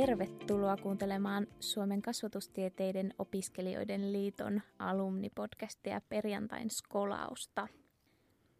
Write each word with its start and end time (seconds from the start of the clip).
Tervetuloa 0.00 0.76
kuuntelemaan 0.76 1.46
Suomen 1.60 2.02
kasvatustieteiden 2.02 3.14
opiskelijoiden 3.18 4.12
liiton 4.12 4.62
alumnipodcastia 4.78 6.00
perjantain 6.08 6.70
skolausta. 6.70 7.68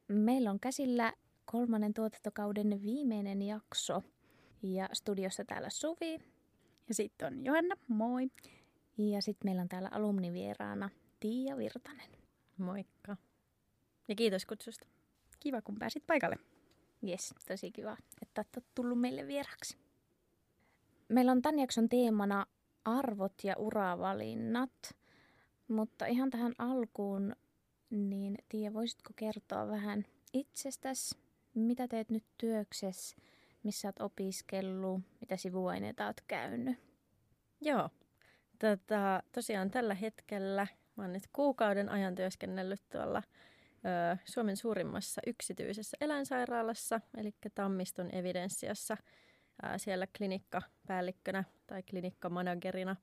Meillä 0.08 0.50
on 0.50 0.60
käsillä 0.60 1.12
kolmannen 1.44 1.94
tuotantokauden 1.94 2.82
viimeinen 2.82 3.42
jakso 3.42 4.02
ja 4.62 4.88
studiossa 4.92 5.44
täällä 5.44 5.70
Suvi. 5.70 6.18
Ja 6.88 6.94
sitten 6.94 7.26
on 7.26 7.44
Johanna, 7.44 7.74
moi. 7.88 8.28
Ja 8.98 9.22
sitten 9.22 9.46
meillä 9.48 9.62
on 9.62 9.68
täällä 9.68 9.88
alumnivieraana 9.92 10.90
Tiia 11.20 11.56
Virtanen. 11.56 12.10
Moikka. 12.58 13.16
Ja 14.08 14.14
kiitos 14.14 14.46
kutsusta. 14.46 14.86
Kiva, 15.40 15.62
kun 15.62 15.78
pääsit 15.78 16.06
paikalle. 16.06 16.36
Jes, 17.02 17.34
tosi 17.48 17.70
kiva, 17.70 17.96
että 18.22 18.44
olet 18.56 18.66
tullut 18.74 19.00
meille 19.00 19.26
vieraksi. 19.26 19.83
Meillä 21.08 21.32
on 21.32 21.42
tämän 21.42 21.58
jakson 21.58 21.88
teemana 21.88 22.46
arvot 22.84 23.44
ja 23.44 23.54
uravalinnat, 23.58 24.96
mutta 25.68 26.06
ihan 26.06 26.30
tähän 26.30 26.52
alkuun, 26.58 27.36
niin 27.90 28.38
Tiia, 28.48 28.72
voisitko 28.72 29.10
kertoa 29.16 29.68
vähän 29.68 30.04
itsestäsi, 30.32 31.16
mitä 31.54 31.88
teet 31.88 32.10
nyt 32.10 32.24
työksessä, 32.38 33.16
missä 33.62 33.88
olet 33.88 34.00
opiskellut, 34.00 35.00
mitä 35.20 35.36
sivuaineita 35.36 36.06
olet 36.06 36.24
käynyt? 36.28 36.78
Joo, 37.60 37.90
Tätä, 38.58 39.22
tosiaan 39.32 39.70
tällä 39.70 39.94
hetkellä 39.94 40.66
mä 40.96 41.04
oon 41.04 41.12
nyt 41.12 41.28
kuukauden 41.32 41.88
ajan 41.88 42.14
työskennellyt 42.14 42.82
tuolla 42.92 43.22
ö, 43.84 44.16
Suomen 44.24 44.56
suurimmassa 44.56 45.20
yksityisessä 45.26 45.96
eläinsairaalassa, 46.00 47.00
eli 47.16 47.34
Tammiston 47.54 48.14
evidenssiassa– 48.14 48.96
ää, 49.62 49.78
siellä 49.78 50.06
klinikkapäällikkönä 50.18 51.44
tai 51.66 51.82
klinikkamanagerina. 51.82 52.96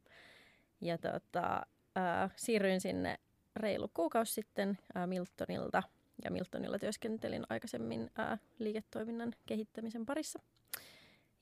Ja 0.81 0.97
tota, 0.97 1.65
ää, 1.95 2.29
siirryin 2.35 2.81
sinne 2.81 3.19
reilu 3.55 3.91
kuukausi 3.93 4.33
sitten 4.33 4.77
ää, 4.95 5.07
Miltonilta. 5.07 5.83
Ja 6.23 6.31
Miltonilla 6.31 6.79
työskentelin 6.79 7.43
aikaisemmin 7.49 8.11
ää, 8.15 8.37
liiketoiminnan 8.59 9.33
kehittämisen 9.45 10.05
parissa. 10.05 10.39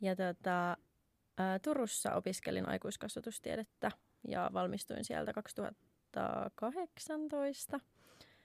Ja 0.02 0.16
tota, 0.16 0.78
ää, 1.38 1.60
Turussa 1.60 2.14
opiskelin 2.14 2.70
aikuiskasvatustiedettä 2.70 3.92
ja 4.28 4.50
valmistuin 4.54 5.06
sieltä 5.06 5.34
2018. 5.34 7.80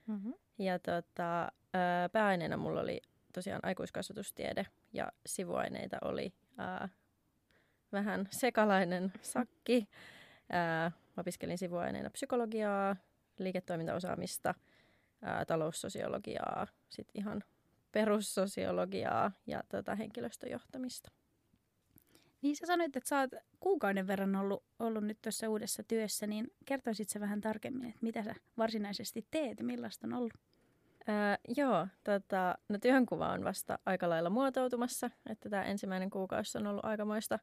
Mm-hmm. 0.06 0.34
Ja 0.58 0.78
tota, 0.78 1.52
ää, 1.74 2.08
pääaineena 2.08 2.56
mulla 2.56 2.80
oli 2.80 3.00
tosiaan 3.32 3.60
aikuiskasvatustiede 3.62 4.66
ja 4.92 5.12
sivuaineita 5.26 5.96
oli 6.02 6.32
ää, 6.58 6.88
vähän 7.92 8.28
sekalainen 8.30 9.12
sakki. 9.22 9.88
Ää, 10.50 10.92
opiskelin 11.16 11.58
sivuaineena 11.58 12.10
psykologiaa, 12.10 12.96
liiketoimintaosaamista, 13.38 14.54
ää, 15.22 15.44
taloussosiologiaa, 15.44 16.66
sitten 16.88 17.22
ihan 17.22 17.44
perussosiologiaa 17.92 19.32
ja 19.46 19.62
tota, 19.68 19.94
henkilöstöjohtamista. 19.94 21.10
Niin 22.42 22.56
sä 22.56 22.66
sanoit, 22.66 22.96
että 22.96 23.08
sä 23.08 23.20
oot 23.20 23.30
kuukauden 23.60 24.06
verran 24.06 24.36
ollut, 24.36 24.64
ollut 24.78 25.04
nyt 25.04 25.18
tuossa 25.22 25.48
uudessa 25.48 25.82
työssä, 25.82 26.26
niin 26.26 26.46
kertoisit 26.64 27.08
sä 27.08 27.20
vähän 27.20 27.40
tarkemmin, 27.40 27.88
että 27.88 27.98
mitä 28.02 28.22
sä 28.22 28.34
varsinaisesti 28.58 29.26
teet 29.30 29.58
ja 29.58 29.64
millaista 29.64 30.06
on 30.06 30.12
ollut? 30.12 30.34
Ää, 31.06 31.38
joo, 31.56 31.86
tota, 32.04 32.58
no 32.68 32.78
työnkuva 32.78 33.28
on 33.28 33.44
vasta 33.44 33.78
aika 33.86 34.08
lailla 34.08 34.30
muotoutumassa, 34.30 35.10
että 35.30 35.50
tämä 35.50 35.64
ensimmäinen 35.64 36.10
kuukausi 36.10 36.58
on 36.58 36.66
ollut 36.66 36.84
aikamoista 36.84 37.38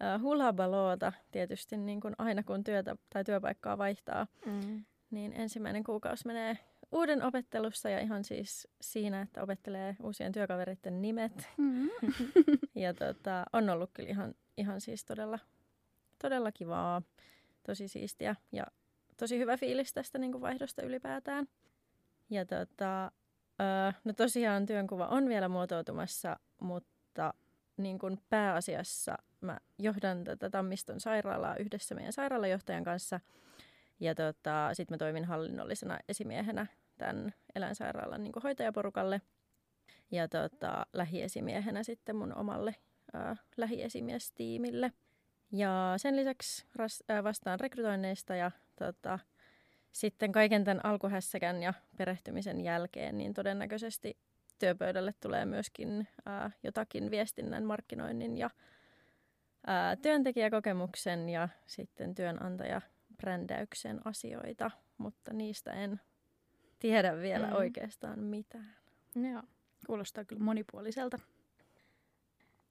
ää, 0.00 0.18
hulabaloota 0.18 1.12
tietysti 1.30 1.76
niin 1.76 2.00
kuin 2.00 2.14
aina 2.18 2.42
kun 2.42 2.64
työtä 2.64 2.96
tai 3.12 3.24
työpaikkaa 3.24 3.78
vaihtaa, 3.78 4.26
mm. 4.46 4.84
niin 5.10 5.32
ensimmäinen 5.32 5.84
kuukausi 5.84 6.26
menee 6.26 6.58
uuden 6.92 7.22
opettelussa 7.22 7.88
ja 7.90 8.00
ihan 8.00 8.24
siis 8.24 8.68
siinä, 8.80 9.22
että 9.22 9.42
opettelee 9.42 9.96
uusien 10.02 10.32
työkaveritten 10.32 11.02
nimet. 11.02 11.48
Mm. 11.56 11.88
ja 12.74 12.94
tota, 12.94 13.44
on 13.52 13.70
ollut 13.70 13.90
kyllä 13.92 14.08
ihan, 14.08 14.34
ihan 14.56 14.80
siis 14.80 15.04
todella, 15.04 15.38
todella 16.22 16.52
kivaa, 16.52 17.02
tosi 17.66 17.88
siistiä 17.88 18.36
ja 18.52 18.66
tosi 19.16 19.38
hyvä 19.38 19.56
fiilis 19.56 19.92
tästä 19.92 20.18
niin 20.18 20.32
kuin 20.32 20.42
vaihdosta 20.42 20.82
ylipäätään. 20.82 21.46
Ja 22.32 22.44
tota, 22.44 23.12
no 24.04 24.12
tosiaan 24.12 24.66
työnkuva 24.66 25.06
on 25.06 25.28
vielä 25.28 25.48
muotoutumassa, 25.48 26.36
mutta 26.60 27.34
niin 27.76 27.98
kuin 27.98 28.18
pääasiassa 28.30 29.18
mä 29.40 29.58
johdan 29.78 30.24
tätä 30.24 30.50
Tammiston 30.50 31.00
sairaalaa 31.00 31.56
yhdessä 31.56 31.94
meidän 31.94 32.12
sairaalajohtajan 32.12 32.84
kanssa. 32.84 33.20
Ja 34.00 34.14
tota, 34.14 34.70
sitten 34.72 34.94
mä 34.94 34.98
toimin 34.98 35.24
hallinnollisena 35.24 35.98
esimiehenä 36.08 36.66
tämän 36.98 37.34
eläinsairaalan 37.54 38.22
niin 38.22 38.32
kuin 38.32 38.42
hoitajaporukalle. 38.42 39.20
Ja 40.10 40.28
tota, 40.28 40.86
lähiesimiehenä 40.92 41.82
sitten 41.82 42.16
mun 42.16 42.34
omalle 42.34 42.74
ää, 43.12 43.36
lähiesimiestiimille. 43.56 44.92
Ja 45.52 45.94
sen 45.96 46.16
lisäksi 46.16 46.66
ras, 46.74 47.04
ää, 47.08 47.24
vastaan 47.24 47.60
rekrytoinneista 47.60 48.36
ja 48.36 48.50
tota, 48.76 49.18
sitten 49.92 50.32
kaiken 50.32 50.64
tämän 50.64 50.84
alkuhässäkän 50.84 51.62
ja 51.62 51.74
perehtymisen 51.96 52.60
jälkeen, 52.60 53.18
niin 53.18 53.34
todennäköisesti 53.34 54.16
työpöydälle 54.58 55.14
tulee 55.20 55.44
myöskin 55.44 56.08
ää, 56.26 56.50
jotakin 56.62 57.10
viestinnän, 57.10 57.64
markkinoinnin 57.64 58.38
ja 58.38 58.50
ää, 59.66 59.96
työntekijäkokemuksen 59.96 61.28
ja 61.28 61.48
sitten 61.66 62.14
työnantajabrändäyksen 62.14 64.00
asioita, 64.04 64.70
mutta 64.98 65.32
niistä 65.32 65.72
en 65.72 66.00
tiedä 66.78 67.16
vielä 67.16 67.46
mm. 67.46 67.52
oikeastaan 67.52 68.18
mitään. 68.18 68.76
Joo, 69.32 69.42
kuulostaa 69.86 70.24
kyllä 70.24 70.44
monipuoliselta. 70.44 71.18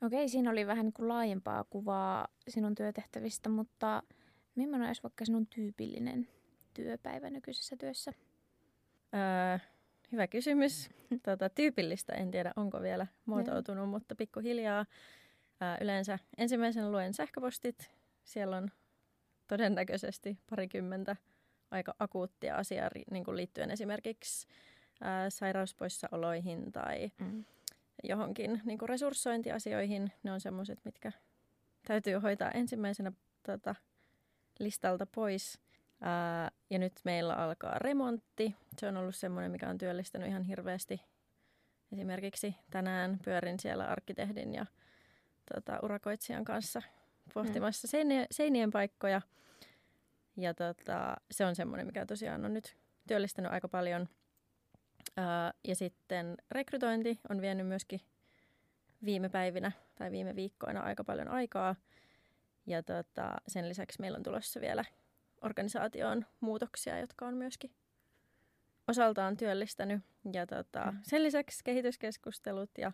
Okei, 0.01 0.29
siinä 0.29 0.51
oli 0.51 0.67
vähän 0.67 0.85
niin 0.85 0.93
kuin 0.93 1.07
laajempaa 1.07 1.63
kuvaa 1.63 2.27
sinun 2.47 2.75
työtehtävistä, 2.75 3.49
mutta 3.49 4.03
millainen 4.55 4.87
olisi 4.87 5.03
vaikka 5.03 5.25
sinun 5.25 5.47
tyypillinen 5.47 6.27
työpäivä 6.73 7.29
nykyisessä 7.29 7.75
työssä? 7.77 8.13
Öö, 9.13 9.59
hyvä 10.11 10.27
kysymys. 10.27 10.89
Tuota, 11.25 11.49
tyypillistä 11.49 12.13
en 12.13 12.31
tiedä, 12.31 12.53
onko 12.55 12.81
vielä 12.81 13.07
muotoutunut, 13.25 13.89
mutta 13.89 14.15
pikkuhiljaa 14.15 14.85
öö, 15.61 15.75
yleensä 15.81 16.19
ensimmäisen 16.37 16.91
luen 16.91 17.13
sähköpostit. 17.13 17.91
Siellä 18.23 18.57
on 18.57 18.71
todennäköisesti 19.47 20.37
parikymmentä 20.49 21.15
aika 21.71 21.95
akuuttia 21.99 22.55
asiaa 22.55 22.89
niin 23.11 23.23
kuin 23.23 23.37
liittyen 23.37 23.71
esimerkiksi 23.71 24.47
ää, 25.01 25.29
sairauspoissaoloihin 25.29 26.71
tai 26.71 27.11
mm. 27.19 27.45
johonkin 28.03 28.61
niin 28.65 28.79
kuin 28.79 28.89
resurssointiasioihin. 28.89 30.11
Ne 30.23 30.31
on 30.31 30.41
semmoiset, 30.41 30.79
mitkä 30.85 31.11
täytyy 31.87 32.13
hoitaa 32.13 32.51
ensimmäisenä 32.51 33.11
tota, 33.43 33.75
listalta 34.59 35.05
pois. 35.05 35.59
Ää, 36.01 36.51
ja 36.69 36.79
nyt 36.79 36.93
meillä 37.03 37.33
alkaa 37.33 37.79
remontti. 37.79 38.55
Se 38.77 38.87
on 38.87 38.97
ollut 38.97 39.15
semmoinen, 39.15 39.51
mikä 39.51 39.69
on 39.69 39.77
työllistänyt 39.77 40.27
ihan 40.27 40.43
hirveästi. 40.43 41.01
Esimerkiksi 41.91 42.55
tänään 42.69 43.19
pyörin 43.25 43.59
siellä 43.59 43.85
arkkitehdin 43.85 44.53
ja 44.53 44.65
tota, 45.53 45.79
urakoitsijan 45.83 46.45
kanssa 46.45 46.81
pohtimassa 47.33 47.87
mm. 47.87 47.89
seinien, 47.89 48.27
seinien 48.31 48.71
paikkoja. 48.71 49.21
Ja 50.37 50.53
tota, 50.53 51.15
se 51.31 51.45
on 51.45 51.55
semmoinen, 51.55 51.87
mikä 51.87 52.05
tosiaan 52.05 52.45
on 52.45 52.53
nyt 52.53 52.77
työllistänyt 53.07 53.51
aika 53.51 53.67
paljon. 53.67 54.09
Ää, 55.17 55.53
ja 55.67 55.75
sitten 55.75 56.37
rekrytointi 56.51 57.19
on 57.29 57.41
vienyt 57.41 57.67
myöskin 57.67 58.01
viime 59.05 59.29
päivinä 59.29 59.71
tai 59.95 60.11
viime 60.11 60.35
viikkoina 60.35 60.81
aika 60.81 61.03
paljon 61.03 61.27
aikaa. 61.27 61.75
Ja 62.65 62.83
tota, 62.83 63.33
sen 63.47 63.69
lisäksi 63.69 64.01
meillä 64.01 64.15
on 64.15 64.23
tulossa 64.23 64.61
vielä 64.61 64.85
organisaatioon 65.41 66.25
muutoksia, 66.39 66.99
jotka 66.99 67.27
on 67.27 67.33
myöskin 67.33 67.71
osaltaan 68.87 69.37
työllistänyt. 69.37 70.01
Ja 70.33 70.47
tota, 70.47 70.91
mm. 70.91 70.99
sen 71.03 71.23
lisäksi 71.23 71.63
kehityskeskustelut 71.63 72.69
ja 72.77 72.91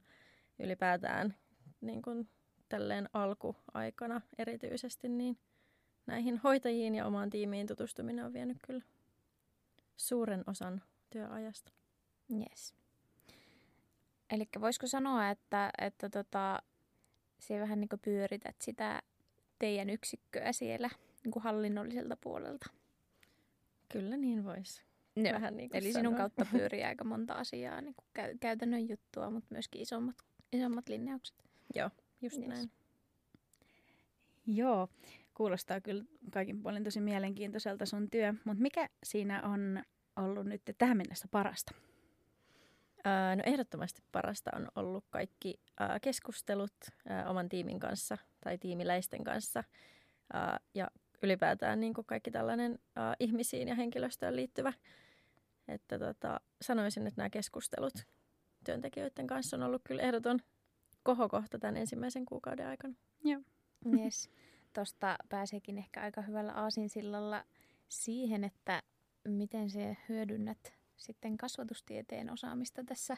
ylipäätään 0.60 1.36
niin 1.82 2.02
kuin 2.02 2.30
tälleen 2.70 3.10
alkuaikana 3.14 4.22
erityisesti, 4.38 5.10
niin 5.10 5.38
näihin 6.06 6.38
hoitajiin 6.38 6.96
ja 6.96 7.06
omaan 7.06 7.30
tiimiin 7.30 7.68
tutustuminen 7.68 8.26
on 8.26 8.34
vienyt 8.34 8.58
kyllä 8.68 8.84
suuren 9.98 10.44
osan 10.48 10.82
työajasta. 11.10 11.72
Yes. 12.32 12.76
Eli 14.30 14.46
voisiko 14.62 14.88
sanoa, 14.88 15.30
että, 15.30 15.72
että 15.78 16.10
tota, 16.10 16.64
se 17.40 17.60
vähän 17.60 17.80
niin 17.80 17.90
pyörität 18.02 18.56
sitä 18.62 19.02
teidän 19.60 19.90
yksikköä 19.90 20.52
siellä 20.52 20.90
niin 21.28 21.32
kuin 21.32 21.44
hallinnolliselta 21.44 22.18
puolelta. 22.22 22.70
Kyllä 23.92 24.18
niin 24.18 24.44
voisi. 24.44 24.84
Joo. 25.16 25.34
Vähän 25.34 25.58
niin 25.58 25.70
kuin 25.70 25.78
Eli 25.78 25.92
sanoa. 25.92 26.02
sinun 26.02 26.16
kautta 26.16 26.46
pyörii 26.52 26.84
aika 26.84 27.04
monta 27.04 27.34
asiaa, 27.34 27.82
niin 27.82 27.96
kuin 27.96 28.06
käy, 28.14 28.38
käytännön 28.40 28.90
juttua, 28.90 29.30
mutta 29.30 29.48
myöskin 29.50 29.82
isommat, 29.82 30.16
isommat 30.54 30.90
linjaukset. 30.90 31.36
Joo, 31.76 31.90
just 32.22 32.38
yes. 32.38 32.48
näin. 32.48 32.72
Joo, 34.46 34.88
kuulostaa 35.34 35.82
kyllä 35.82 36.04
kaikin 36.32 36.64
puolin 36.64 36.84
tosi 36.84 37.02
mielenkiintoiselta 37.02 37.86
sun 37.86 38.10
työ, 38.10 38.34
mutta 38.46 38.62
mikä 38.62 38.90
siinä 39.04 39.44
on 39.44 39.84
ollut 40.16 40.46
nyt 40.46 40.62
tähän 40.78 40.98
mennessä 40.98 41.28
parasta? 41.32 41.72
Ää, 43.04 43.36
no 43.36 43.44
ehdottomasti 43.46 44.02
parasta 44.12 44.52
on 44.56 44.68
ollut 44.76 45.06
kaikki 45.10 45.60
ää, 45.80 46.00
keskustelut 46.00 46.76
ää, 47.10 47.30
oman 47.30 47.50
tiimin 47.50 47.80
kanssa 47.80 48.18
tai 48.44 48.58
tiimiläisten 48.58 49.24
kanssa 49.24 49.64
ää, 50.34 50.60
ja 50.74 50.88
ylipäätään 51.24 51.80
niin 51.80 51.94
kuin 51.94 52.06
kaikki 52.06 52.32
tällainen 52.32 52.80
ää, 52.96 53.16
ihmisiin 53.20 53.68
ja 53.68 53.76
henkilöstöön 53.76 54.36
liittyvä. 54.36 54.74
Että 55.68 56.00
tota, 56.00 56.42
sanoisin, 56.62 57.08
että 57.08 57.22
nämä 57.22 57.30
keskustelut 57.30 57.94
työntekijöiden 58.64 59.28
kanssa 59.28 59.58
on 59.58 59.64
ollut 59.64 59.82
kyllä 59.84 60.02
ehdoton 60.02 60.40
kohokohta 61.04 61.60
tämän 61.60 61.78
ensimmäisen 61.78 62.26
kuukauden 62.26 62.68
aikana. 62.68 62.94
Joo. 63.24 63.42
Yes. 63.98 64.30
Tuosta 64.74 65.16
pääseekin 65.30 65.78
ehkä 65.78 66.02
aika 66.02 66.22
hyvällä 66.22 66.54
aasinsillalla 66.54 67.46
siihen, 67.90 68.44
että 68.44 68.84
miten 69.28 69.70
se 69.70 69.98
hyödynnät 70.10 70.74
sitten 70.98 71.38
kasvatustieteen 71.38 72.34
osaamista 72.34 72.84
tässä 72.84 73.18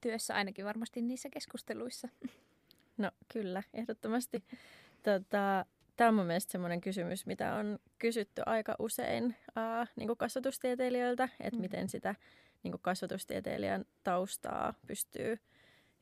työssä, 0.00 0.34
ainakin 0.34 0.64
varmasti 0.64 1.02
niissä 1.02 1.28
keskusteluissa. 1.30 2.08
No 2.98 3.10
kyllä, 3.32 3.62
ehdottomasti. 3.74 4.44
Tota, 5.02 5.66
Tämä 5.96 6.08
on 6.08 6.14
mun 6.14 6.26
mielestä 6.26 6.52
semmoinen 6.52 6.80
kysymys, 6.80 7.26
mitä 7.26 7.54
on 7.54 7.78
kysytty 7.98 8.42
aika 8.46 8.76
usein 8.78 9.36
ää, 9.56 9.86
niin 9.96 10.16
kasvatustieteilijöiltä, 10.16 11.28
että 11.40 11.56
mm. 11.56 11.60
miten 11.60 11.88
sitä 11.88 12.14
niin 12.62 12.74
kasvatustieteilijän 12.82 13.84
taustaa 14.04 14.74
pystyy 14.86 15.38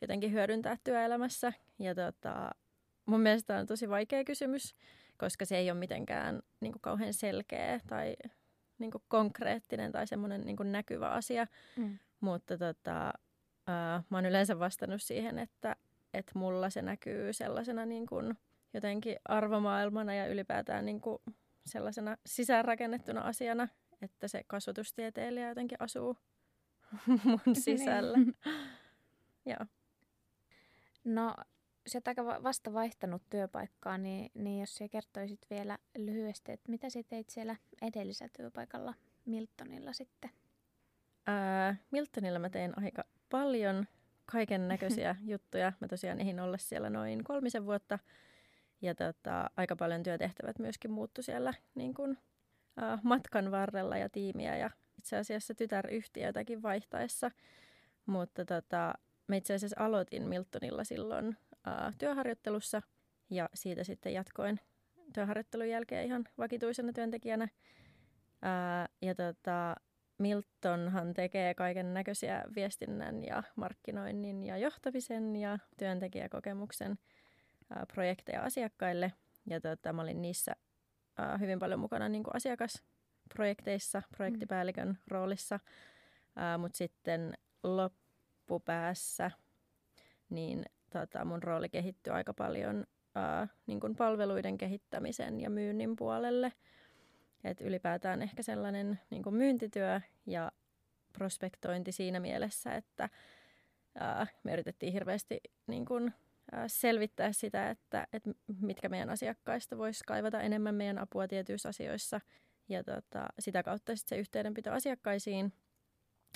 jotenkin 0.02 0.32
hyödyntää 0.32 0.76
työelämässä. 0.84 1.52
Ja 1.78 1.94
tota, 1.94 2.50
mun 3.06 3.20
mielestä 3.20 3.56
on 3.56 3.66
tosi 3.66 3.88
vaikea 3.88 4.25
kysymys, 4.25 4.75
koska 5.19 5.44
se 5.44 5.56
ei 5.56 5.70
ole 5.70 5.78
mitenkään 5.78 6.43
niin 6.60 6.72
kuin 6.72 6.82
kauhean 6.82 7.14
selkeä 7.14 7.81
tai 7.86 8.16
niin 8.78 8.90
kuin 8.90 9.02
konkreettinen 9.08 9.93
tai 9.93 10.06
semmoinen 10.06 10.40
niin 10.40 10.56
kuin 10.56 10.72
näkyvä 10.72 11.08
asia. 11.08 11.46
Mm. 11.76 11.98
Mutta 12.20 12.58
tota, 12.58 13.12
ää, 13.66 14.02
mä 14.10 14.16
oon 14.16 14.26
yleensä 14.26 14.58
vastannut 14.58 15.02
siihen, 15.02 15.38
että, 15.38 15.76
että 16.14 16.32
mulla 16.34 16.70
se 16.70 16.82
näkyy 16.82 17.32
sellaisena 17.32 17.86
niin 17.86 18.06
kuin 18.06 18.38
jotenkin 18.75 19.17
arvomaailmana 19.25 20.14
ja 20.14 20.26
ylipäätään 20.26 20.87
niin 20.87 21.00
kuin 21.00 21.19
sellaisena 21.67 22.17
sisäänrakennettuna 22.26 23.20
asiana, 23.20 23.69
että 24.02 24.28
se 24.28 24.44
kasvatustieteilijä 24.46 25.49
jotenkin 25.49 25.78
asuu 25.81 26.17
mun 27.25 27.40
niin. 27.46 27.56
sisällä. 27.56 28.19
Joo. 29.50 29.67
No, 31.05 31.34
sä 31.87 31.99
oot 31.99 32.08
aika 32.08 32.25
vasta 32.25 32.72
vaihtanut 32.72 33.22
työpaikkaa, 33.31 33.99
niin, 33.99 34.31
niin 34.34 34.61
jos 34.61 34.75
sä 34.75 34.88
kertoisit 34.88 35.46
vielä 35.50 35.78
lyhyesti, 35.99 36.52
että 36.52 36.70
mitä 36.70 36.90
sä 36.90 37.02
teit 37.08 37.31
siellä 37.31 37.56
edellisellä 37.82 38.32
työpaikalla 38.37 38.94
Miltonilla 39.25 39.93
sitten? 39.93 40.31
Ää, 41.26 41.76
Miltonilla 41.90 42.38
mä 42.38 42.50
tein 42.50 42.72
aika 42.78 43.05
paljon 43.31 43.87
kaiken 44.26 44.69
näköisiä 44.69 45.17
juttuja. 45.32 45.72
Mä 45.81 45.88
tosiaan 45.88 46.20
ehdin 46.20 46.40
olla 46.40 46.58
siellä 46.58 46.90
noin 46.90 47.25
kolmisen 47.25 47.67
vuotta. 47.67 47.99
Ja 48.82 48.94
tota, 48.94 49.50
aika 49.56 49.77
paljon 49.77 50.03
työtehtävät 50.03 50.59
myöskin 50.59 50.91
muuttu 50.91 51.23
siellä 51.23 51.55
niin 51.75 51.94
kun, 51.94 52.19
ää, 52.77 52.99
matkan 53.03 53.50
varrella 53.50 53.97
ja 53.97 54.09
tiimiä 54.09 54.56
ja 54.56 54.71
itse 54.99 55.17
asiassa 55.17 55.55
tytäryhtiötäkin 55.55 56.62
vaihtaessa. 56.62 57.31
Mutta 58.06 58.44
tota, 58.44 58.94
mä 59.27 59.37
itse 59.37 59.55
asiassa 59.55 59.85
aloitin 59.85 60.29
Miltonilla 60.29 60.85
silloin 60.85 61.37
ää, 61.67 61.93
työharjoittelussa 61.99 62.82
ja 63.31 63.49
siitä 63.55 63.85
sitten 63.85 64.12
jatkoin 64.12 64.61
työharjoittelun 65.15 65.69
jälkeen 65.69 66.05
ihan 66.05 66.25
vakituisena 66.38 66.93
työntekijänä. 66.93 67.49
Ää, 68.43 68.88
ja 69.03 69.15
tota, 69.15 69.77
Miltonhan 70.19 71.15
tekee 71.15 71.55
kaiken 71.55 71.94
näköisiä 71.94 72.44
viestinnän 72.55 73.25
ja 73.25 73.43
markkinoinnin 73.56 74.44
ja 74.44 74.56
johtamisen 74.56 75.37
ja 75.37 75.59
työntekijäkokemuksen 75.79 76.99
projekteja 77.93 78.43
asiakkaille. 78.43 79.12
Ja 79.46 79.61
tota, 79.61 79.93
mä 79.93 80.02
olin 80.02 80.22
niissä 80.22 80.52
ää, 81.19 81.38
hyvin 81.38 81.58
paljon 81.58 81.81
mukana 81.81 82.08
niin 82.08 82.22
kuin 82.22 82.37
asiakasprojekteissa, 82.37 84.02
projektipäällikön 84.17 84.88
mm. 84.88 84.96
roolissa. 85.08 85.61
Mutta 86.58 86.76
sitten 86.76 87.34
loppupäässä 87.62 89.31
niin 90.31 90.64
tota, 90.90 91.25
mun 91.25 91.43
rooli 91.43 91.69
kehittyi 91.69 92.12
aika 92.12 92.34
paljon 92.34 92.84
ää, 93.14 93.49
niin 93.67 93.81
kuin 93.81 93.96
palveluiden 93.96 94.58
kehittämisen 94.58 95.40
ja 95.40 95.50
myynnin 95.50 95.96
puolelle. 95.96 96.52
Et 97.44 97.61
ylipäätään 97.61 98.22
ehkä 98.22 98.43
sellainen 98.43 99.00
niin 99.11 99.22
kuin 99.22 99.34
myyntityö 99.34 100.00
ja 100.26 100.52
prospektointi 101.12 101.93
siinä 101.93 102.20
mielessä, 102.20 102.75
että 102.75 103.08
ää, 103.99 104.26
me 104.43 104.52
yritettiin 104.52 104.93
hirveästi 104.93 105.40
niin 105.67 105.84
kuin, 105.84 106.14
selvittää 106.67 107.32
sitä, 107.32 107.70
että, 107.70 108.06
että 108.12 108.31
mitkä 108.61 108.88
meidän 108.88 109.11
asiakkaista 109.11 109.79
voisi 109.79 110.05
kaivata 110.06 110.41
enemmän 110.41 110.75
meidän 110.75 110.99
apua 110.99 111.29
tietyissä 111.29 111.69
asioissa. 111.69 112.20
Ja 112.69 112.85
tota, 112.85 113.26
sitä 113.38 113.62
kautta 113.62 113.97
sitten 113.97 114.17
se 114.17 114.20
yhteydenpito 114.20 114.73
asiakkaisiin 114.73 115.52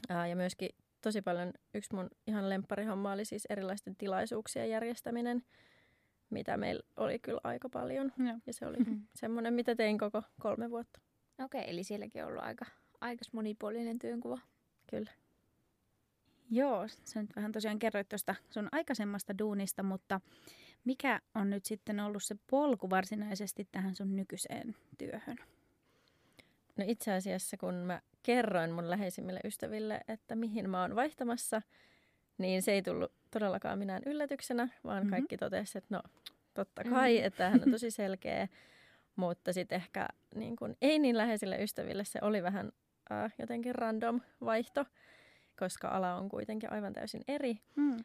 ää, 0.09 0.27
ja 0.27 0.37
myöskin 0.37 0.69
tosi 1.01 1.23
paljon, 1.23 1.53
yksi 1.75 1.95
mun 1.95 2.11
ihan 2.27 2.49
lempparihomma 2.49 3.13
oli 3.13 3.25
siis 3.25 3.47
erilaisten 3.51 3.97
tilaisuuksien 3.97 4.71
järjestäminen, 4.71 5.43
mitä 6.31 6.57
meillä 6.57 6.83
oli 6.97 7.19
kyllä 7.19 7.41
aika 7.45 7.69
paljon. 7.69 8.13
Ja, 8.19 8.39
ja 8.47 8.53
se 8.53 8.67
oli 8.67 8.77
mm-hmm. 8.77 9.07
semmoinen, 9.15 9.55
mitä 9.55 9.77
tein 9.77 9.99
koko 9.99 10.23
kolme 10.41 10.71
vuotta. 10.71 11.01
Okei, 11.45 11.61
okay, 11.61 11.73
eli 11.73 11.85
sielläkin 11.85 12.23
on 12.23 12.29
ollut 12.29 12.45
aika, 12.45 12.67
aika 13.01 13.23
monipuolinen 13.33 13.99
työnkuva. 13.99 14.39
Kyllä. 14.91 15.11
Joo, 16.51 16.89
sä 17.05 17.23
nyt 17.23 17.37
vähän 17.37 17.53
tosiaan 17.53 17.79
kerroit 17.79 18.09
tuosta 18.09 18.35
sun 18.51 18.69
aikaisemmasta 18.73 19.39
duunista, 19.39 19.83
mutta 19.83 20.21
mikä 20.85 21.21
on 21.35 21.51
nyt 21.51 21.65
sitten 21.65 22.01
ollut 22.01 22.23
se 22.23 22.37
polku 22.51 22.91
varsinaisesti 22.91 23.69
tähän 23.73 23.95
sun 23.95 24.17
nykyiseen 24.17 24.77
työhön? 24.99 25.37
No 26.77 26.85
itse 26.89 27.13
asiassa 27.13 27.57
kun 27.57 27.75
mä 27.75 28.01
kerroin 28.23 28.71
mun 28.71 28.91
läheisimmille 28.91 29.41
ystäville, 29.45 30.01
että 30.09 30.37
mihin 30.37 30.71
mä 30.71 30.81
oon 30.81 30.97
vaihtamassa, 30.97 31.63
niin 32.39 32.63
se 32.63 32.73
ei 32.73 32.83
tullut 32.83 33.13
todellakaan 33.31 33.79
minään 33.79 34.03
yllätyksenä, 34.07 34.69
vaan 34.85 34.97
mm-hmm. 34.97 35.11
kaikki 35.11 35.37
totesivat, 35.37 35.85
että 35.85 35.95
no 35.95 36.03
totta 36.55 36.85
kai, 36.85 37.13
mm-hmm. 37.13 37.27
että 37.27 37.39
tämähän 37.39 37.63
on 37.67 37.71
tosi 37.71 37.91
selkeä. 38.01 38.49
Mutta 39.17 39.53
sitten 39.53 39.77
ehkä 39.77 40.09
niin 40.35 40.57
kun, 40.57 40.77
ei 40.83 40.99
niin 40.99 41.19
läheisille 41.19 41.63
ystäville 41.63 42.05
se 42.05 42.19
oli 42.23 42.43
vähän 42.43 42.73
äh, 43.13 43.35
jotenkin 43.39 43.75
random 43.75 44.21
vaihto, 44.45 44.85
koska 45.59 45.89
ala 45.89 46.15
on 46.15 46.29
kuitenkin 46.29 46.73
aivan 46.73 46.93
täysin 46.93 47.23
eri. 47.29 47.55
Mm. 47.77 47.97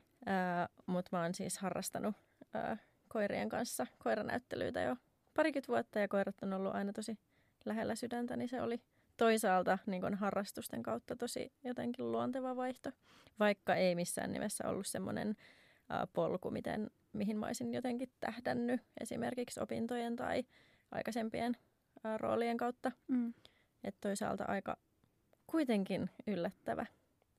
Mutta 0.85 1.17
mä 1.17 1.21
oon 1.21 1.33
siis 1.33 1.57
harrastanut 1.57 2.15
äh, 2.55 2.79
koirien 3.07 3.49
kanssa 3.49 3.87
koiranäyttelyitä 3.97 4.81
jo 4.81 4.95
parikymmentä 5.33 5.67
vuotta 5.67 5.99
ja 5.99 6.07
koirat 6.07 6.35
on 6.43 6.53
ollut 6.53 6.75
aina 6.75 6.93
tosi 6.93 7.19
lähellä 7.65 7.95
sydäntä, 7.95 8.37
niin 8.37 8.49
se 8.49 8.61
oli 8.61 8.81
toisaalta 9.17 9.77
niin 9.85 10.01
kuin 10.01 10.15
harrastusten 10.15 10.83
kautta 10.83 11.15
tosi 11.15 11.53
jotenkin 11.63 12.11
luonteva 12.11 12.55
vaihto, 12.55 12.91
vaikka 13.39 13.75
ei 13.75 13.95
missään 13.95 14.31
nimessä 14.31 14.69
ollut 14.69 14.87
semmoinen 14.87 15.35
polku, 16.13 16.51
miten, 16.51 16.91
mihin 17.13 17.37
mä 17.37 17.45
olisin 17.45 17.73
jotenkin 17.73 18.11
tähdännyt 18.19 18.81
esimerkiksi 19.01 19.59
opintojen 19.59 20.15
tai 20.15 20.43
aikaisempien 20.91 21.57
ää, 22.03 22.17
roolien 22.17 22.57
kautta. 22.57 22.91
Mm. 23.07 23.33
Että 23.83 24.01
toisaalta 24.01 24.43
aika 24.47 24.77
kuitenkin 25.47 26.09
yllättävä, 26.27 26.85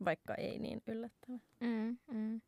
vaikka 0.04 0.34
ei 0.34 0.58
niin 0.58 0.82
yllättävä. 0.86 1.38
Mm, 1.60 1.98
mm. 2.12 2.40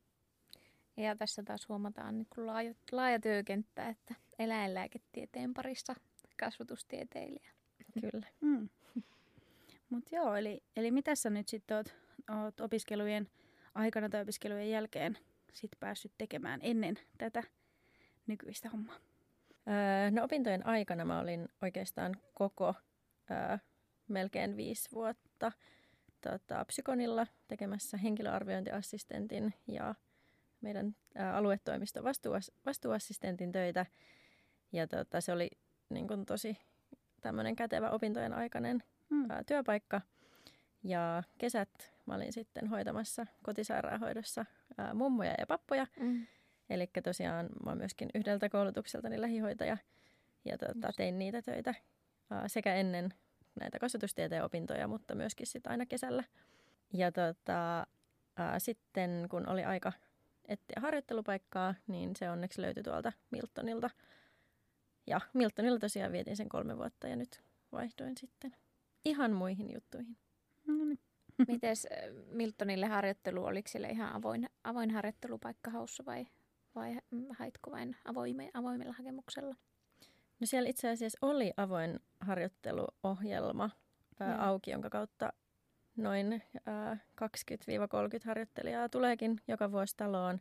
Ja 0.96 1.16
tässä 1.16 1.42
taas 1.42 1.68
huomataan 1.68 2.18
niin 2.18 2.26
kuin 2.34 2.46
laaja, 2.46 2.74
laaja 2.92 3.20
työkenttä, 3.20 3.88
että 3.88 4.14
eläinlääketieteen 4.38 5.54
parissa 5.54 5.94
kasvatustieteilijä. 6.38 7.50
Kyllä. 8.00 8.26
Mm. 8.40 8.68
Mutta 9.90 10.16
joo, 10.16 10.34
eli, 10.34 10.62
eli 10.76 10.90
mitä 10.90 11.14
sä 11.14 11.30
nyt 11.30 11.48
sitten 11.48 11.76
oot, 11.76 11.94
oot 12.30 12.60
opiskelujen 12.60 13.28
aikana 13.74 14.08
tai 14.08 14.22
opiskelujen 14.22 14.70
jälkeen 14.70 15.18
sit 15.52 15.70
päässyt 15.80 16.12
tekemään 16.18 16.60
ennen 16.62 16.98
tätä 17.18 17.42
nykyistä 18.26 18.68
hommaa? 18.68 18.96
Öö, 19.68 20.10
no 20.10 20.24
opintojen 20.24 20.66
aikana 20.66 21.04
mä 21.04 21.20
olin 21.20 21.48
oikeastaan 21.62 22.16
koko 22.34 22.74
öö, 23.30 23.58
melkein 24.08 24.56
viisi 24.56 24.90
vuotta 24.92 25.52
tota, 26.22 26.64
psykonilla 26.64 27.26
tekemässä 27.48 27.96
henkilöarviointiassistentin 27.96 29.54
ja 29.66 29.94
meidän 30.60 30.96
ää, 31.14 31.36
aluetoimiston 31.36 32.04
vastuuas, 32.04 32.52
vastuuassistentin 32.66 33.52
töitä. 33.52 33.86
Ja 34.72 34.86
tota, 34.86 35.20
se 35.20 35.32
oli 35.32 35.50
niin 35.88 36.08
kun, 36.08 36.26
tosi 36.26 36.58
tämmöinen 37.20 37.56
kätevä 37.56 37.90
opintojen 37.90 38.32
aikainen 38.32 38.82
mm. 39.10 39.30
ää, 39.30 39.42
työpaikka. 39.44 40.00
Ja 40.84 41.22
kesät 41.38 41.92
mä 42.06 42.14
olin 42.14 42.32
sitten 42.32 42.68
hoitamassa 42.68 43.26
kotisairaanhoidossa 43.42 44.44
ää, 44.78 44.94
mummoja 44.94 45.34
ja 45.38 45.46
pappoja. 45.46 45.86
Mm. 46.00 46.26
Eli 46.70 46.90
tosiaan 47.04 47.48
mä 47.64 47.70
oon 47.70 47.78
myöskin 47.78 48.08
yhdeltä 48.14 48.48
koulutukseltani 48.48 49.20
lähihoitaja. 49.20 49.76
Ja 50.44 50.58
tota, 50.58 50.92
tein 50.96 51.18
niitä 51.18 51.42
töitä 51.42 51.74
ää, 52.30 52.48
sekä 52.48 52.74
ennen 52.74 53.14
näitä 53.60 53.78
kasvatustieteen 53.78 54.44
opintoja, 54.44 54.88
mutta 54.88 55.14
myöskin 55.14 55.46
sit 55.46 55.66
aina 55.66 55.86
kesällä. 55.86 56.24
Ja 56.92 57.12
tota, 57.12 57.86
ää, 58.36 58.58
sitten 58.58 59.26
kun 59.30 59.48
oli 59.48 59.64
aika 59.64 59.92
etsiä 60.48 60.80
harjoittelupaikkaa, 60.80 61.74
niin 61.86 62.16
se 62.16 62.30
onneksi 62.30 62.62
löytyi 62.62 62.82
tuolta 62.82 63.12
Miltonilta. 63.30 63.90
Ja 65.06 65.20
Miltonilla 65.34 65.78
tosiaan 65.78 66.12
vietin 66.12 66.36
sen 66.36 66.48
kolme 66.48 66.76
vuotta 66.76 67.08
ja 67.08 67.16
nyt 67.16 67.42
vaihdoin 67.72 68.16
sitten 68.16 68.56
ihan 69.04 69.32
muihin 69.32 69.74
juttuihin. 69.74 70.16
No 70.66 70.84
niin. 70.84 70.98
Mites 71.48 71.86
Miltonille 72.30 72.86
harjoittelu, 72.86 73.44
oliko 73.44 73.68
sille 73.68 73.88
ihan 73.88 74.12
avoin, 74.12 74.48
avoin 74.64 74.90
harjoittelupaikka 74.90 75.70
haussa 75.70 76.04
vai, 76.04 76.26
vai 76.74 76.98
haitko 77.38 77.70
vain 77.70 77.96
avoime, 78.04 78.50
avoimella 78.54 78.92
hakemuksella? 78.92 79.56
No 80.42 80.46
siellä 80.46 80.68
itse 80.68 80.88
asiassa 80.90 81.18
oli 81.22 81.52
avoin 81.56 82.00
harjoitteluohjelma 82.20 83.70
ää, 84.20 84.30
Joo. 84.34 84.40
auki, 84.42 84.70
jonka 84.70 84.90
kautta 84.90 85.32
noin 85.96 86.42
ää, 86.66 86.94
20-30 86.94 86.96
harjoittelijaa 88.24 88.88
tuleekin 88.88 89.40
joka 89.48 89.72
vuosi 89.72 89.96
taloon. 89.96 90.40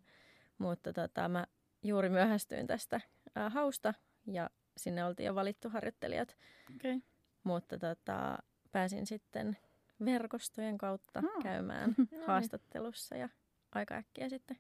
Mutta 0.58 0.94
tota, 0.94 1.30
mä 1.30 1.46
juuri 1.84 2.10
myöhästyin 2.10 2.68
tästä 2.68 3.02
ää, 3.36 3.50
hausta 3.50 3.94
ja 4.28 4.50
sinne 4.78 5.06
oltiin 5.06 5.28
jo 5.28 5.36
valittu 5.36 5.70
harjoittelijat. 5.70 6.38
Okei. 6.76 7.02
Mutta 7.44 7.78
tota, 7.78 8.38
pääsin 8.72 9.06
sitten 9.08 9.58
verkostojen 10.06 10.78
kautta 10.78 11.20
Aa. 11.20 11.42
käymään 11.44 11.90
No 11.98 12.06
niin. 12.12 12.28
haastattelussa 12.28 13.16
ja 13.16 13.30
aika 13.72 13.96
äkkiä 13.96 14.30
sitten 14.30 14.58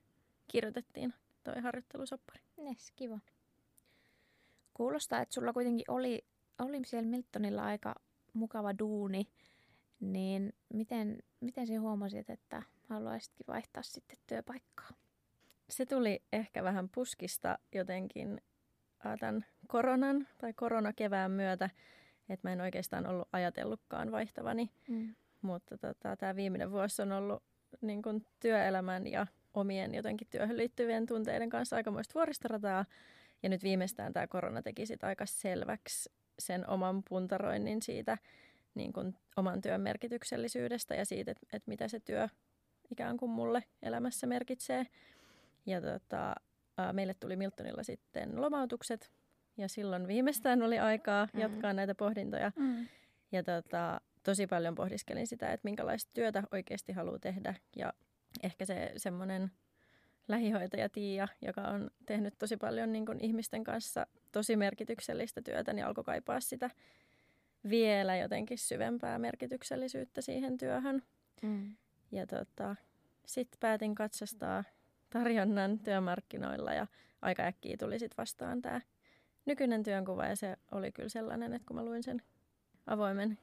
kirjoitettiin 0.48 1.14
toi 1.44 1.62
harjoittelusoppari. 1.62 2.40
Nes, 2.58 2.92
kiva. 2.96 3.20
Kuulostaa, 4.74 5.22
että 5.22 5.34
sulla 5.34 5.54
kuitenkin 5.54 5.86
oli, 5.88 6.26
oli 6.60 6.82
siellä 6.86 7.10
Miltonilla 7.10 7.64
aika 7.64 7.96
mukava 8.34 8.78
duuni, 8.80 9.28
niin 10.00 10.54
miten, 10.74 11.20
miten 11.40 11.68
sä 11.68 11.80
huomasit, 11.80 12.30
että 12.30 12.64
haluaisitkin 12.90 13.48
vaihtaa 13.48 13.84
sitten 13.84 14.18
työpaikkaa? 14.28 14.90
Se 15.70 15.86
tuli 15.86 16.24
ehkä 16.34 16.64
vähän 16.64 16.90
puskista 16.90 17.60
jotenkin 17.76 18.42
tämän 19.20 19.46
koronan 19.68 20.28
tai 20.38 20.54
koronakevään 20.54 21.32
myötä, 21.32 21.70
että 22.30 22.48
mä 22.48 22.54
en 22.54 22.62
oikeastaan 22.62 23.08
ollut 23.08 23.28
ajatellutkaan 23.32 24.12
vaihtavani, 24.12 24.70
Mm. 24.88 25.16
mutta 25.42 25.78
tota, 25.78 26.16
tämä 26.16 26.36
viimeinen 26.36 26.72
vuosi 26.72 27.02
on 27.02 27.12
ollut 27.12 27.44
niin 27.82 28.02
kuin 28.02 28.26
työelämän 28.40 29.08
ja 29.08 29.28
omien 29.54 29.96
jotenkin 29.96 30.28
työhön 30.32 30.58
liittyvien 30.58 31.06
tunteiden 31.06 31.50
kanssa 31.50 31.76
aikamoista 31.76 32.14
vuoristorataa. 32.14 32.86
Ja 33.44 33.50
nyt 33.50 33.64
viimeistään 33.64 34.14
tämä 34.14 34.28
korona 34.28 34.62
teki 34.62 34.86
sit 34.86 35.04
aika 35.04 35.26
selväksi 35.26 36.10
sen 36.40 36.70
oman 36.70 37.04
puntaroinnin 37.10 37.82
siitä 37.82 38.18
niin 38.76 38.94
kuin 38.94 39.16
oman 39.38 39.62
työn 39.62 39.82
merkityksellisyydestä 39.82 40.96
ja 40.96 41.06
siitä, 41.06 41.32
että, 41.32 41.48
että 41.54 41.70
mitä 41.70 41.88
se 41.88 42.00
työ 42.00 42.28
ikään 42.92 43.18
kuin 43.18 43.30
mulle 43.32 43.64
elämässä 43.82 44.28
merkitsee. 44.28 44.88
Ja 45.66 45.82
tota, 45.82 46.36
meille 46.94 47.14
tuli 47.14 47.36
Miltonilla 47.36 47.84
sitten 47.84 48.42
lomautukset 48.42 49.12
ja 49.58 49.70
silloin 49.70 50.08
viimeistään 50.08 50.62
oli 50.64 50.80
aikaa 50.80 51.28
Mhm. 51.34 51.42
jatkaa 51.42 51.74
näitä 51.74 51.96
pohdintoja. 51.96 52.52
Mm. 52.56 52.88
Ja 53.32 53.44
tota, 53.44 54.02
tosi 54.24 54.48
paljon 54.48 54.76
pohdiskelin 54.76 55.28
sitä, 55.28 55.52
että 55.54 55.68
minkälaista 55.68 56.12
työtä 56.14 56.44
oikeasti 56.52 56.94
haluaa 56.94 57.20
tehdä. 57.20 57.56
Ja 57.76 57.94
ehkä 58.44 58.66
se 58.66 58.92
semmoinen 58.98 59.52
lähihoitaja 60.28 60.90
Tiia, 60.90 61.28
joka 61.42 61.62
on 61.62 61.92
tehnyt 62.06 62.34
tosi 62.40 62.58
paljon 62.58 62.92
niin 62.92 63.06
kuin 63.06 63.20
ihmisten 63.22 63.64
kanssa 63.64 64.08
tosi 64.32 64.56
merkityksellistä 64.56 65.42
työtä, 65.42 65.74
niin 65.74 65.86
alkoi 65.86 66.04
kaipaa 66.04 66.40
sitä 66.40 66.70
vielä 67.70 68.18
jotenkin 68.18 68.58
syvempää 68.58 69.20
merkityksellisyyttä 69.20 70.22
siihen 70.22 70.58
työhön. 70.58 71.04
Mm. 71.42 71.76
Ja 72.12 72.28
tota, 72.28 72.76
sitten 73.26 73.60
päätin 73.60 73.96
katsastaa 73.96 74.64
tarjonnan 75.10 75.80
työmarkkinoilla 75.80 76.74
ja 76.74 76.88
aika 77.22 77.44
äkkiä 77.44 77.78
tuli 77.78 78.00
sitten 78.00 78.18
vastaan 78.18 78.62
tämä 78.62 78.82
nykyinen 79.46 79.84
työnkuva 79.84 80.26
ja 80.26 80.36
se 80.36 80.56
oli 80.72 80.92
kyllä 80.92 81.10
sellainen, 81.10 81.54
että 81.54 81.66
kun 81.68 81.76
mä 81.76 81.86
luin 81.86 82.04
sen 82.04 82.22
avoimen 82.88 83.38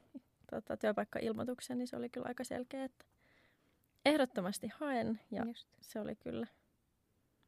tota, 0.51 0.77
työpaikkailmoituksen, 0.77 1.77
niin 1.77 1.87
se 1.87 1.95
oli 1.95 2.09
kyllä 2.09 2.27
aika 2.27 2.43
selkeä, 2.43 2.83
että 2.83 3.05
ehdottomasti 4.05 4.67
haen 4.67 5.19
ja 5.31 5.45
Just. 5.45 5.67
se 5.81 5.99
oli 5.99 6.15
kyllä 6.15 6.47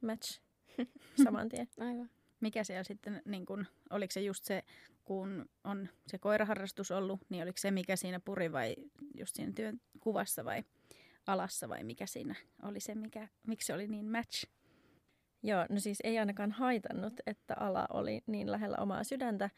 match 0.01 0.41
saman 1.23 1.49
tien. 1.49 1.67
Aivan. 1.79 2.09
Mikä 2.39 2.63
siellä 2.63 2.83
sitten, 2.83 3.21
niin 3.25 3.45
kun, 3.45 3.65
oliko 3.89 4.11
se 4.11 4.21
just 4.21 4.43
se, 4.43 4.63
kun 5.03 5.49
on 5.63 5.89
se 6.07 6.17
koiraharrastus 6.17 6.91
ollut, 6.91 7.21
niin 7.29 7.43
oliko 7.43 7.57
se 7.57 7.71
mikä 7.71 7.95
siinä 7.95 8.19
puri 8.19 8.51
vai 8.51 8.75
just 9.17 9.35
siinä 9.35 9.51
työn 9.55 9.81
kuvassa 9.99 10.45
vai 10.45 10.63
alassa 11.27 11.69
vai 11.69 11.83
mikä 11.83 12.05
siinä 12.05 12.35
oli 12.63 12.79
se, 12.79 12.95
mikä, 12.95 13.27
miksi 13.47 13.65
se 13.65 13.73
oli 13.73 13.87
niin 13.87 14.11
match? 14.11 14.45
Joo, 15.43 15.65
no 15.69 15.79
siis 15.79 15.97
ei 16.03 16.19
ainakaan 16.19 16.51
haitannut, 16.51 17.13
että 17.27 17.53
ala 17.59 17.87
oli 17.93 18.23
niin 18.27 18.51
lähellä 18.51 18.77
omaa 18.79 19.03
sydäntä, 19.03 19.49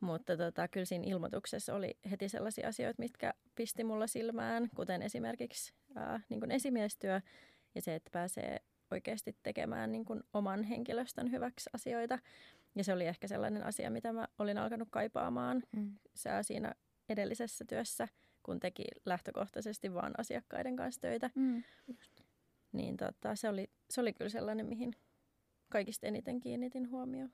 mutta 0.00 0.36
tota, 0.36 0.68
kyllä 0.68 0.84
siinä 0.84 1.04
ilmoituksessa 1.06 1.74
oli 1.74 1.98
heti 2.10 2.28
sellaisia 2.28 2.68
asioita, 2.68 3.02
mitkä 3.02 3.34
pisti 3.54 3.84
mulla 3.84 4.06
silmään, 4.06 4.68
kuten 4.76 5.02
esimerkiksi 5.02 5.74
ää, 5.94 6.20
niin 6.28 6.40
kuin 6.40 6.50
esimiestyö 6.50 7.20
ja 7.74 7.82
se, 7.82 7.94
että 7.94 8.10
pääsee 8.10 8.60
oikeasti 8.92 9.36
tekemään 9.42 9.92
niin 9.92 10.04
kuin 10.04 10.22
oman 10.32 10.62
henkilöstön 10.62 11.30
hyväksi 11.30 11.70
asioita. 11.72 12.18
Ja 12.74 12.84
se 12.84 12.92
oli 12.92 13.06
ehkä 13.06 13.28
sellainen 13.28 13.66
asia, 13.66 13.90
mitä 13.90 14.12
mä 14.12 14.28
olin 14.38 14.58
alkanut 14.58 14.88
kaipaamaan 14.90 15.62
Mm. 15.76 15.98
sää 16.14 16.42
siinä 16.42 16.74
edellisessä 17.08 17.64
työssä, 17.68 18.08
kun 18.42 18.60
teki 18.60 18.84
lähtökohtaisesti 19.06 19.94
vaan 19.94 20.12
asiakkaiden 20.18 20.76
kanssa 20.76 21.00
töitä. 21.00 21.30
Mm. 21.34 21.62
Niin 22.72 22.96
tota, 22.96 23.36
se, 23.36 23.48
oli, 23.48 23.70
se 23.90 24.00
oli 24.00 24.12
kyllä 24.12 24.28
sellainen, 24.28 24.66
mihin 24.66 24.96
kaikista 25.68 26.06
eniten 26.06 26.40
kiinnitin 26.40 26.90
huomioon. 26.90 27.32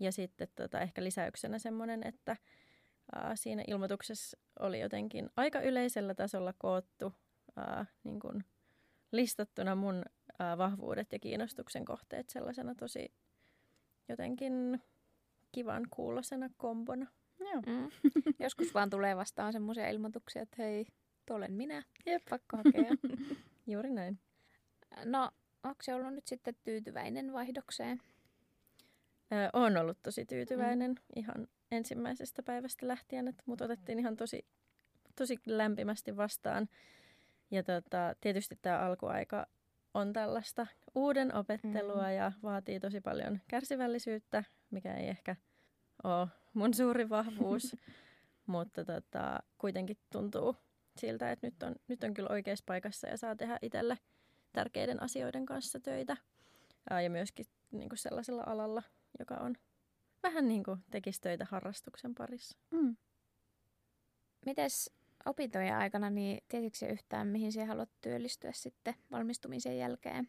Ja 0.00 0.12
sitten 0.12 0.48
tota, 0.56 0.80
ehkä 0.80 1.04
lisäyksenä 1.04 1.58
semmoinen, 1.58 2.06
että 2.06 2.36
ää, 3.14 3.36
siinä 3.36 3.64
ilmoituksessa 3.66 4.38
oli 4.58 4.80
jotenkin 4.80 5.30
aika 5.36 5.60
yleisellä 5.60 6.14
tasolla 6.14 6.54
koottu, 6.58 7.12
ää, 7.56 7.86
niin 8.04 8.20
kuin 8.20 8.44
listattuna 9.12 9.74
mun 9.74 10.02
ää, 10.38 10.58
vahvuudet 10.58 11.12
ja 11.12 11.18
kiinnostuksen 11.18 11.84
kohteet 11.84 12.30
sellaisena 12.30 12.74
tosi 12.74 13.12
jotenkin 14.08 14.82
kivan 15.52 15.86
kuulosena 15.90 16.50
kombona. 16.56 17.06
Joo. 17.40 17.62
Mm. 17.66 17.90
Joskus 18.44 18.74
vaan 18.74 18.90
tulee 18.90 19.16
vastaan 19.16 19.52
semmoisia 19.52 19.88
ilmoituksia, 19.88 20.42
että 20.42 20.56
hei, 20.62 20.86
tuo 21.26 21.36
olen 21.36 21.52
minä, 21.52 21.82
Jep. 22.06 22.22
pakko 22.30 22.56
hakea. 22.56 22.90
Juuri 23.72 23.90
näin. 23.90 24.18
No, 25.04 25.30
onko 25.62 25.82
se 25.82 25.94
ollut 25.94 26.14
nyt 26.14 26.26
sitten 26.26 26.54
tyytyväinen 26.64 27.32
vaihdokseen? 27.32 28.02
Öö, 29.32 29.48
olen 29.52 29.76
ollut 29.76 29.98
tosi 30.02 30.26
tyytyväinen 30.26 30.90
mm. 30.90 31.02
ihan 31.16 31.48
ensimmäisestä 31.70 32.42
päivästä 32.42 32.88
lähtien, 32.88 33.28
että 33.28 33.42
mut 33.46 33.60
otettiin 33.60 33.98
ihan 33.98 34.16
tosi, 34.16 34.46
tosi 35.16 35.38
lämpimästi 35.46 36.16
vastaan. 36.16 36.68
Ja 37.50 37.62
tota, 37.62 38.14
tietysti 38.20 38.58
tämä 38.62 38.78
alkuaika 38.78 39.46
on 39.96 40.12
tällaista 40.12 40.66
uuden 40.94 41.34
opettelua 41.34 42.02
Mm. 42.06 42.14
ja 42.16 42.32
vaatii 42.42 42.80
tosi 42.80 43.00
paljon 43.00 43.40
kärsivällisyyttä, 43.48 44.44
mikä 44.70 44.94
ei 44.94 45.08
ehkä 45.08 45.36
ole 46.04 46.28
mun 46.54 46.74
suuri 46.74 47.08
vahvuus, 47.08 47.76
mutta 48.46 48.84
tota, 48.84 49.42
kuitenkin 49.58 49.98
tuntuu 50.12 50.56
siltä, 50.96 51.32
että 51.32 51.46
nyt 51.46 51.62
on, 51.62 51.74
nyt 51.88 52.04
on 52.04 52.14
kyllä 52.14 52.28
oikeassa 52.32 52.64
paikassa 52.66 53.08
ja 53.08 53.16
saa 53.16 53.36
tehdä 53.36 53.58
itselle 53.62 53.98
tärkeiden 54.52 55.02
asioiden 55.02 55.46
kanssa 55.46 55.80
töitä. 55.80 56.16
Ää, 56.90 57.00
ja 57.00 57.10
myöskin 57.10 57.46
niin 57.70 57.88
kuin 57.88 57.98
sellaisella 57.98 58.42
alalla, 58.46 58.82
joka 59.18 59.34
on 59.34 59.56
vähän 60.22 60.48
niin 60.48 60.64
kuin 60.64 60.84
tekisi 60.90 61.20
töitä 61.20 61.46
harrastuksen 61.50 62.14
parissa. 62.14 62.58
Mm. 62.70 62.96
Mites 64.46 64.94
opintojen 65.26 65.76
aikana, 65.76 66.10
niin 66.10 66.44
tiesitkö 66.48 66.78
se 66.78 66.88
yhtään, 66.88 67.26
mihin 67.28 67.52
sinä 67.52 67.66
haluat 67.66 67.90
työllistyä 68.00 68.52
sitten 68.52 68.94
valmistumisen 69.10 69.78
jälkeen? 69.78 70.28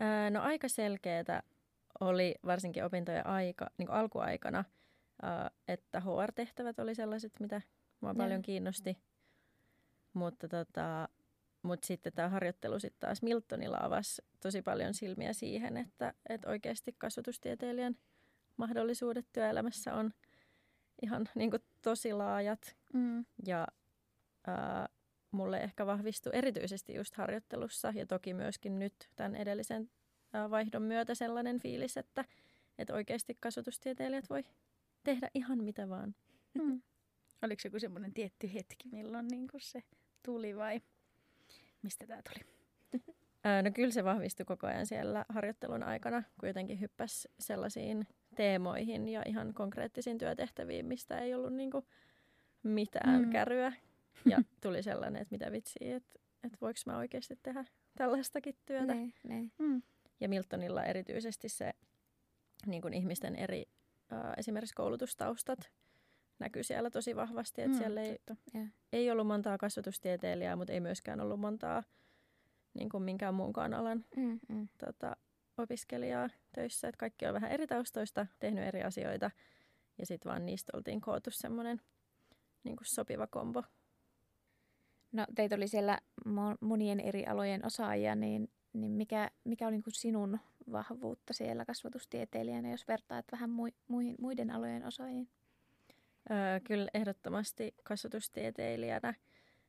Ää, 0.00 0.30
no 0.30 0.42
aika 0.42 0.68
selkeätä 0.68 1.42
oli 2.00 2.34
varsinkin 2.46 2.84
opintojen 2.84 3.26
aika, 3.26 3.70
niin 3.78 3.86
kuin 3.86 3.96
alkuaikana, 3.96 4.64
että 5.68 6.00
HR-tehtävät 6.00 6.78
oli 6.78 6.94
sellaiset, 6.94 7.32
mitä 7.40 7.62
mua 8.00 8.10
Joo. 8.10 8.14
paljon 8.14 8.42
kiinnosti. 8.42 8.98
Mutta 10.14 10.48
tota, 10.48 11.08
mut 11.62 11.84
sitten 11.84 12.12
tämä 12.12 12.28
harjoittelu 12.28 12.78
sitten 12.78 13.00
taas 13.00 13.22
Miltonilla 13.22 13.78
avasi 13.80 14.22
tosi 14.40 14.62
paljon 14.62 14.94
silmiä 14.94 15.32
siihen, 15.32 15.76
että, 15.76 16.14
että 16.28 16.48
oikeasti 16.50 16.94
kasvatustieteilijän 16.98 17.96
mahdollisuudet 18.56 19.26
työelämässä 19.32 19.94
on 19.94 20.10
ihan 21.02 21.28
niin 21.34 21.50
kuin 21.50 21.62
tosi 21.82 22.12
laajat. 22.12 22.76
Mm. 22.92 23.24
Ja 23.46 23.66
ää, 24.46 24.88
mulle 25.30 25.60
ehkä 25.60 25.86
vahvistui 25.86 26.32
erityisesti 26.34 26.94
just 26.94 27.14
harjoittelussa 27.14 27.92
ja 27.96 28.06
toki 28.06 28.34
myöskin 28.34 28.78
nyt 28.78 28.94
tämän 29.16 29.34
edellisen 29.34 29.90
ää, 30.32 30.50
vaihdon 30.50 30.82
myötä 30.82 31.14
sellainen 31.14 31.60
fiilis, 31.60 31.96
että, 31.96 32.24
että 32.78 32.94
oikeasti 32.94 33.36
kasvatustieteilijät 33.40 34.30
voi 34.30 34.44
tehdä 35.04 35.30
ihan 35.34 35.64
mitä 35.64 35.88
vaan. 35.88 36.14
Mm. 36.62 36.82
Oliko 37.42 37.60
joku 37.64 37.78
semmoinen 37.78 38.14
tietty 38.14 38.54
hetki, 38.54 38.88
milloin 38.92 39.28
niin 39.28 39.48
se 39.58 39.82
tuli 40.22 40.56
vai 40.56 40.82
mistä 41.82 42.06
tämä 42.06 42.22
tuli? 42.22 42.54
No 43.62 43.70
kyllä 43.74 43.90
se 43.90 44.04
vahvistui 44.04 44.46
koko 44.46 44.66
ajan 44.66 44.86
siellä 44.86 45.24
harjoittelun 45.28 45.82
aikana, 45.82 46.22
kun 46.40 46.48
jotenkin 46.48 46.80
hyppäsi 46.80 47.28
sellaisiin 47.38 48.06
teemoihin 48.36 49.08
ja 49.08 49.22
ihan 49.26 49.54
konkreettisiin 49.54 50.18
työtehtäviin, 50.18 50.86
mistä 50.86 51.18
ei 51.18 51.34
ollut 51.34 51.52
niin 51.54 51.70
mitään 52.62 53.22
mm. 53.22 53.30
käryä. 53.30 53.72
Ja 54.24 54.38
tuli 54.62 54.82
sellainen, 54.82 55.22
että 55.22 55.34
mitä 55.34 55.52
vitsiä, 55.52 55.96
että, 55.96 56.20
että 56.44 56.58
voiko 56.60 56.80
mä 56.86 56.96
oikeasti 56.96 57.38
tehdä 57.42 57.64
tällaistakin 57.98 58.56
työtä. 58.66 58.94
Ne, 58.94 59.12
ne. 59.22 59.50
Mm. 59.58 59.82
Ja 60.20 60.28
Miltonilla 60.28 60.84
erityisesti 60.84 61.48
se 61.48 61.72
niin 62.66 62.82
kuin 62.82 62.94
ihmisten 62.94 63.36
eri 63.36 63.64
äh, 64.12 64.32
esimerkiksi 64.36 64.74
koulutustaustat 64.74 65.70
näkyy 66.38 66.62
siellä 66.62 66.90
tosi 66.90 67.16
vahvasti. 67.16 67.62
Että 67.62 67.74
mm, 67.74 67.78
siellä 67.78 68.00
ei, 68.02 68.18
ei 68.92 69.10
ollut 69.10 69.26
montaa 69.26 69.58
kasvatustieteilijää, 69.58 70.56
mutta 70.56 70.72
ei 70.72 70.80
myöskään 70.80 71.20
ollut 71.20 71.40
montaa 71.40 71.82
niin 72.74 72.88
kuin 72.88 73.02
minkään 73.02 73.34
muunkaan 73.34 73.74
alan 73.74 74.04
mm, 74.16 74.40
mm. 74.48 74.68
Tota, 74.78 75.16
opiskelijaa 75.58 76.30
töissä. 76.52 76.88
Että 76.88 76.98
kaikki 76.98 77.26
on 77.26 77.34
vähän 77.34 77.50
eri 77.50 77.66
taustoista, 77.66 78.26
tehnyt 78.38 78.64
eri 78.64 78.82
asioita 78.82 79.30
ja 79.98 80.06
sitten 80.06 80.30
vaan 80.30 80.46
niistä 80.46 80.72
oltiin 80.76 81.00
koottu 81.00 81.30
semmoinen 81.30 81.80
niin 82.64 82.76
sopiva 82.82 83.26
kombo. 83.26 83.62
No 85.14 85.26
teitä 85.34 85.54
oli 85.56 85.68
siellä 85.68 85.98
monien 86.60 87.00
eri 87.00 87.26
alojen 87.26 87.66
osaajia, 87.66 88.14
niin, 88.14 88.50
niin 88.72 88.92
mikä, 88.92 89.30
mikä 89.44 89.66
on 89.66 89.72
niin 89.72 89.82
sinun 89.88 90.38
vahvuutta 90.72 91.32
siellä 91.32 91.64
kasvatustieteilijänä, 91.64 92.70
jos 92.70 92.88
vertaat 92.88 93.24
vähän 93.32 93.50
muihin, 93.88 94.14
muiden 94.20 94.50
alojen 94.50 94.86
osaajiin? 94.86 95.28
Öö, 96.30 96.60
kyllä 96.64 96.88
ehdottomasti 96.94 97.74
kasvatustieteilijänä 97.84 99.14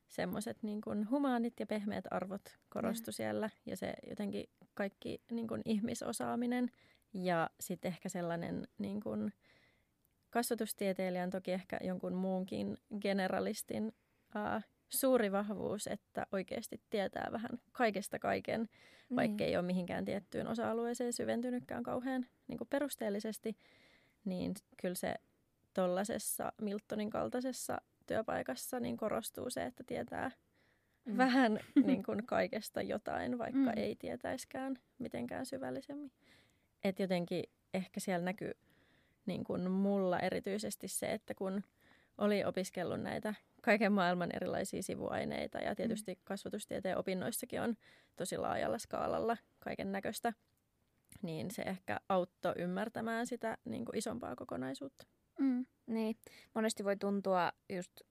semmoiset 0.07 0.63
niin 0.63 0.81
kuin 0.81 1.09
humaanit 1.09 1.53
ja 1.59 1.65
pehmeät 1.65 2.05
arvot 2.11 2.57
korostu 2.69 3.09
ja. 3.09 3.13
siellä 3.13 3.49
ja 3.65 3.77
se 3.77 3.93
jotenkin 4.09 4.45
kaikki 4.73 5.21
niin 5.31 5.47
kuin 5.47 5.61
ihmisosaaminen 5.65 6.71
ja 7.13 7.49
sitten 7.59 7.89
ehkä 7.89 8.09
sellainen 8.09 8.67
niin 8.77 9.01
kuin 9.01 9.33
kasvatustieteilijän 10.29 11.29
toki 11.29 11.51
ehkä 11.51 11.79
jonkun 11.81 12.13
muunkin 12.13 12.77
generalistin 13.01 13.93
ää, 14.35 14.61
suuri 14.89 15.31
vahvuus, 15.31 15.87
että 15.87 16.25
oikeasti 16.31 16.81
tietää 16.89 17.27
vähän 17.31 17.51
kaikesta 17.71 18.19
kaiken, 18.19 18.69
vaikka 19.15 19.43
mm. 19.43 19.47
ei 19.47 19.57
ole 19.57 19.65
mihinkään 19.65 20.05
tiettyyn 20.05 20.47
osa-alueeseen 20.47 21.13
syventynytkään 21.13 21.83
kauhean 21.83 22.25
niin 22.47 22.57
kuin 22.57 22.67
perusteellisesti, 22.67 23.57
niin 24.25 24.53
kyllä 24.81 24.95
se 24.95 25.15
tuollaisessa 25.73 26.53
Miltonin 26.61 27.09
kaltaisessa 27.09 27.81
työpaikassa 28.07 28.79
niin 28.79 28.97
korostuu 28.97 29.49
se, 29.49 29.63
että 29.63 29.83
tietää 29.83 30.31
mm. 31.05 31.17
vähän 31.17 31.59
niin 31.85 32.03
kuin 32.03 32.25
kaikesta 32.25 32.81
jotain, 32.81 33.37
vaikka 33.37 33.59
mm. 33.59 33.77
ei 33.77 33.95
tietäiskään 33.95 34.79
mitenkään 34.99 35.45
syvällisemmin. 35.45 36.11
Et 36.83 36.99
jotenkin 36.99 37.43
ehkä 37.73 37.99
siellä 37.99 38.25
näkyy 38.25 38.51
niin 39.25 39.43
kuin 39.43 39.71
mulla 39.71 40.19
erityisesti 40.19 40.87
se, 40.87 41.11
että 41.11 41.33
kun 41.33 41.63
oli 42.17 42.43
opiskellut 42.43 43.01
näitä 43.01 43.33
kaiken 43.61 43.91
maailman 43.91 44.29
erilaisia 44.35 44.83
sivuaineita 44.83 45.57
ja 45.57 45.75
tietysti 45.75 46.13
mm. 46.13 46.21
kasvatustieteen 46.23 46.97
opinnoissakin 46.97 47.61
on 47.61 47.75
tosi 48.15 48.37
laajalla 48.37 48.77
skaalalla 48.77 49.37
kaiken 49.59 49.91
näköistä, 49.91 50.33
niin 51.21 51.51
se 51.51 51.61
ehkä 51.61 51.99
auttoi 52.09 52.53
ymmärtämään 52.57 53.27
sitä 53.27 53.57
niin 53.65 53.85
kuin 53.85 53.97
isompaa 53.97 54.35
kokonaisuutta. 54.35 55.05
Mm. 55.39 55.65
Niin, 55.87 56.17
monesti 56.53 56.83
voi 56.83 56.97
tuntua 56.97 57.51
just 57.69 58.01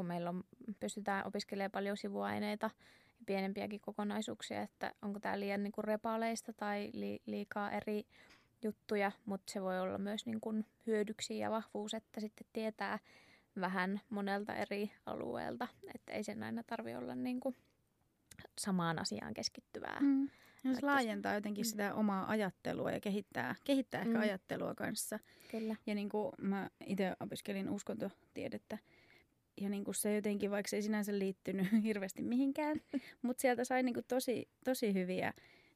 kun 0.00 0.06
meillä 0.06 0.30
on, 0.30 0.44
pystytään 0.80 1.26
opiskelemaan 1.26 1.70
paljon 1.70 1.96
sivuaineita 1.96 2.70
ja 3.18 3.24
pienempiäkin 3.26 3.80
kokonaisuuksia, 3.80 4.62
että 4.62 4.92
onko 5.02 5.20
tämä 5.20 5.40
liian 5.40 5.62
niin 5.62 5.72
kuin 5.72 5.84
repaaleista 5.84 6.52
tai 6.52 6.90
li, 6.92 7.22
liikaa 7.26 7.70
eri 7.70 8.06
juttuja, 8.62 9.12
mutta 9.24 9.52
se 9.52 9.62
voi 9.62 9.80
olla 9.80 9.98
myös 9.98 10.26
niin 10.26 10.40
kuin 10.40 10.66
hyödyksi 10.86 11.38
ja 11.38 11.50
vahvuus, 11.50 11.94
että 11.94 12.20
sitten 12.20 12.46
tietää 12.52 12.98
vähän 13.60 14.00
monelta 14.10 14.54
eri 14.54 14.92
alueelta, 15.06 15.68
että 15.94 16.12
ei 16.12 16.24
sen 16.24 16.42
aina 16.42 16.62
tarvi 16.62 16.94
olla 16.94 17.14
niin 17.14 17.40
kuin 17.40 17.56
samaan 18.58 18.98
asiaan 18.98 19.34
keskittyvää. 19.34 19.98
Mm. 20.00 20.28
Ja 20.64 20.74
se 20.74 20.86
laajentaa 20.86 21.34
jotenkin 21.34 21.64
mm. 21.64 21.68
sitä 21.68 21.94
omaa 21.94 22.30
ajattelua 22.30 22.90
ja 22.90 23.00
kehittää, 23.00 23.54
kehittää 23.64 24.00
ehkä 24.00 24.14
mm. 24.14 24.20
ajattelua 24.20 24.74
kanssa. 24.74 25.18
Kyllä. 25.50 25.76
Ja 25.86 25.94
niin 25.94 26.08
kuin 26.08 26.32
mä 26.38 26.70
itse 26.86 27.16
opiskelin 27.20 27.70
uskontotiedettä, 27.70 28.78
ja 29.60 29.68
niin 29.68 29.84
kuin 29.84 29.94
se 29.94 30.14
jotenkin, 30.14 30.50
vaikka 30.50 30.68
se 30.68 30.76
ei 30.76 30.82
sinänsä 30.82 31.18
liittynyt 31.18 31.66
hirveästi 31.84 32.22
mihinkään, 32.22 32.80
mutta 33.22 33.40
sieltä 33.40 33.64
sai 33.64 33.82
niin 33.82 33.94
kuin 33.94 34.06
tosi, 34.08 34.48
tosi 34.64 34.94
hyviä 34.94 35.32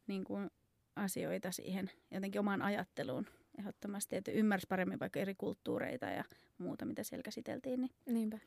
niin 0.06 0.24
kuin 0.24 0.50
asioita 0.96 1.52
siihen 1.52 1.90
jotenkin 2.10 2.38
omaan 2.38 2.62
ajatteluun 2.62 3.26
ehdottomasti, 3.58 4.16
että 4.16 4.30
ymmärsi 4.30 4.66
paremmin 4.68 5.00
vaikka 5.00 5.20
eri 5.20 5.34
kulttuureita 5.34 6.06
ja 6.06 6.24
muuta, 6.58 6.84
mitä 6.84 7.02
siellä 7.02 7.22
käsiteltiin. 7.22 7.80
Niin 7.80 7.90
Niinpä. 8.06 8.38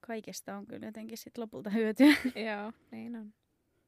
Kaikesta 0.00 0.56
on 0.56 0.66
kyllä 0.66 0.86
jotenkin 0.86 1.18
sit 1.18 1.38
lopulta 1.38 1.70
hyötyä. 1.70 2.14
Joo, 2.50 2.72
niin 2.90 3.16
on. 3.16 3.32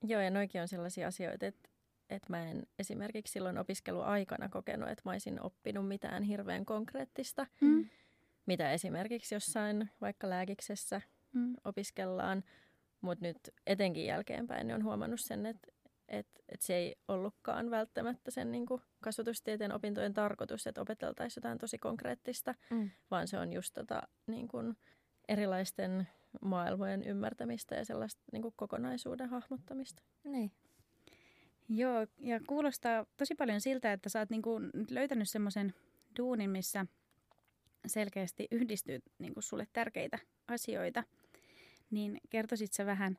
Joo, 0.03 0.21
ja 0.21 0.31
noikin 0.31 0.61
on 0.61 0.69
sellaisia 0.69 1.09
asioita, 1.09 1.47
että, 1.47 1.69
että 2.11 2.27
mä 2.31 2.51
en 2.51 2.63
esimerkiksi 2.79 3.33
silloin 3.33 3.59
opiskeluaikana 3.59 4.49
kokenut, 4.49 4.89
että 4.89 5.03
mä 5.05 5.13
olisin 5.13 5.43
oppinut 5.43 5.89
mitään 5.89 6.23
hirveän 6.23 6.65
konkreettista. 6.65 7.47
Mm 7.61 7.89
mitä 8.47 8.73
esimerkiksi 8.73 9.35
jossain 9.35 9.91
vaikka 10.01 10.31
lääkiksessä 10.31 11.01
mm. 11.33 11.55
opiskellaan. 11.65 12.45
Mutta 13.01 13.25
nyt 13.27 13.39
etenkin 13.67 14.07
jälkeenpäin 14.07 14.67
niin 14.67 14.75
on 14.75 14.85
huomannut 14.85 15.21
sen, 15.21 15.47
että 15.47 15.72
et, 16.13 16.27
et 16.49 16.63
se 16.63 16.75
ei 16.75 16.97
ollutkaan 17.09 17.71
välttämättä 17.71 18.31
sen 18.31 18.53
niin 18.53 18.67
kuin 18.67 18.83
kasvatustieteen 19.01 19.73
opintojen 19.73 20.15
tarkoitus, 20.15 20.67
että 20.67 20.81
opeteltaisiin 20.81 21.41
jotain 21.41 21.59
tosi 21.59 21.79
konkreettista, 21.79 22.55
mm. 22.71 22.91
vaan 23.11 23.29
se 23.29 23.39
on 23.39 23.53
just 23.53 23.75
tota, 23.75 24.03
niin 24.27 24.49
kuin 24.49 24.77
erilaisten 25.29 26.09
maailmojen 26.41 27.03
ymmärtämistä 27.03 27.75
ja 27.75 27.85
sellaista 27.85 28.23
niin 28.33 28.43
kuin 28.43 28.55
kokonaisuuden 28.57 29.29
hahmottamista. 29.29 30.03
Niin. 30.25 30.53
Joo, 31.69 32.07
ja 32.19 32.41
kuulostaa 32.47 33.07
tosi 33.17 33.35
paljon 33.35 33.61
siltä, 33.61 33.93
että 33.93 34.09
sä 34.09 34.19
oot 34.19 34.31
niin 34.31 34.43
kuin 34.43 34.71
löytänyt 34.91 35.29
semmoisen 35.29 35.75
duunin, 36.19 36.51
missä– 36.51 36.87
selkeästi 37.87 38.49
yhdistyy 38.51 39.03
niin 39.19 39.35
kuin 39.35 39.45
sulle 39.45 39.67
tärkeitä 39.73 40.19
asioita, 40.49 41.05
niin 41.91 42.21
kertoisit 42.31 42.73
sä 42.73 42.87
vähän 42.87 43.19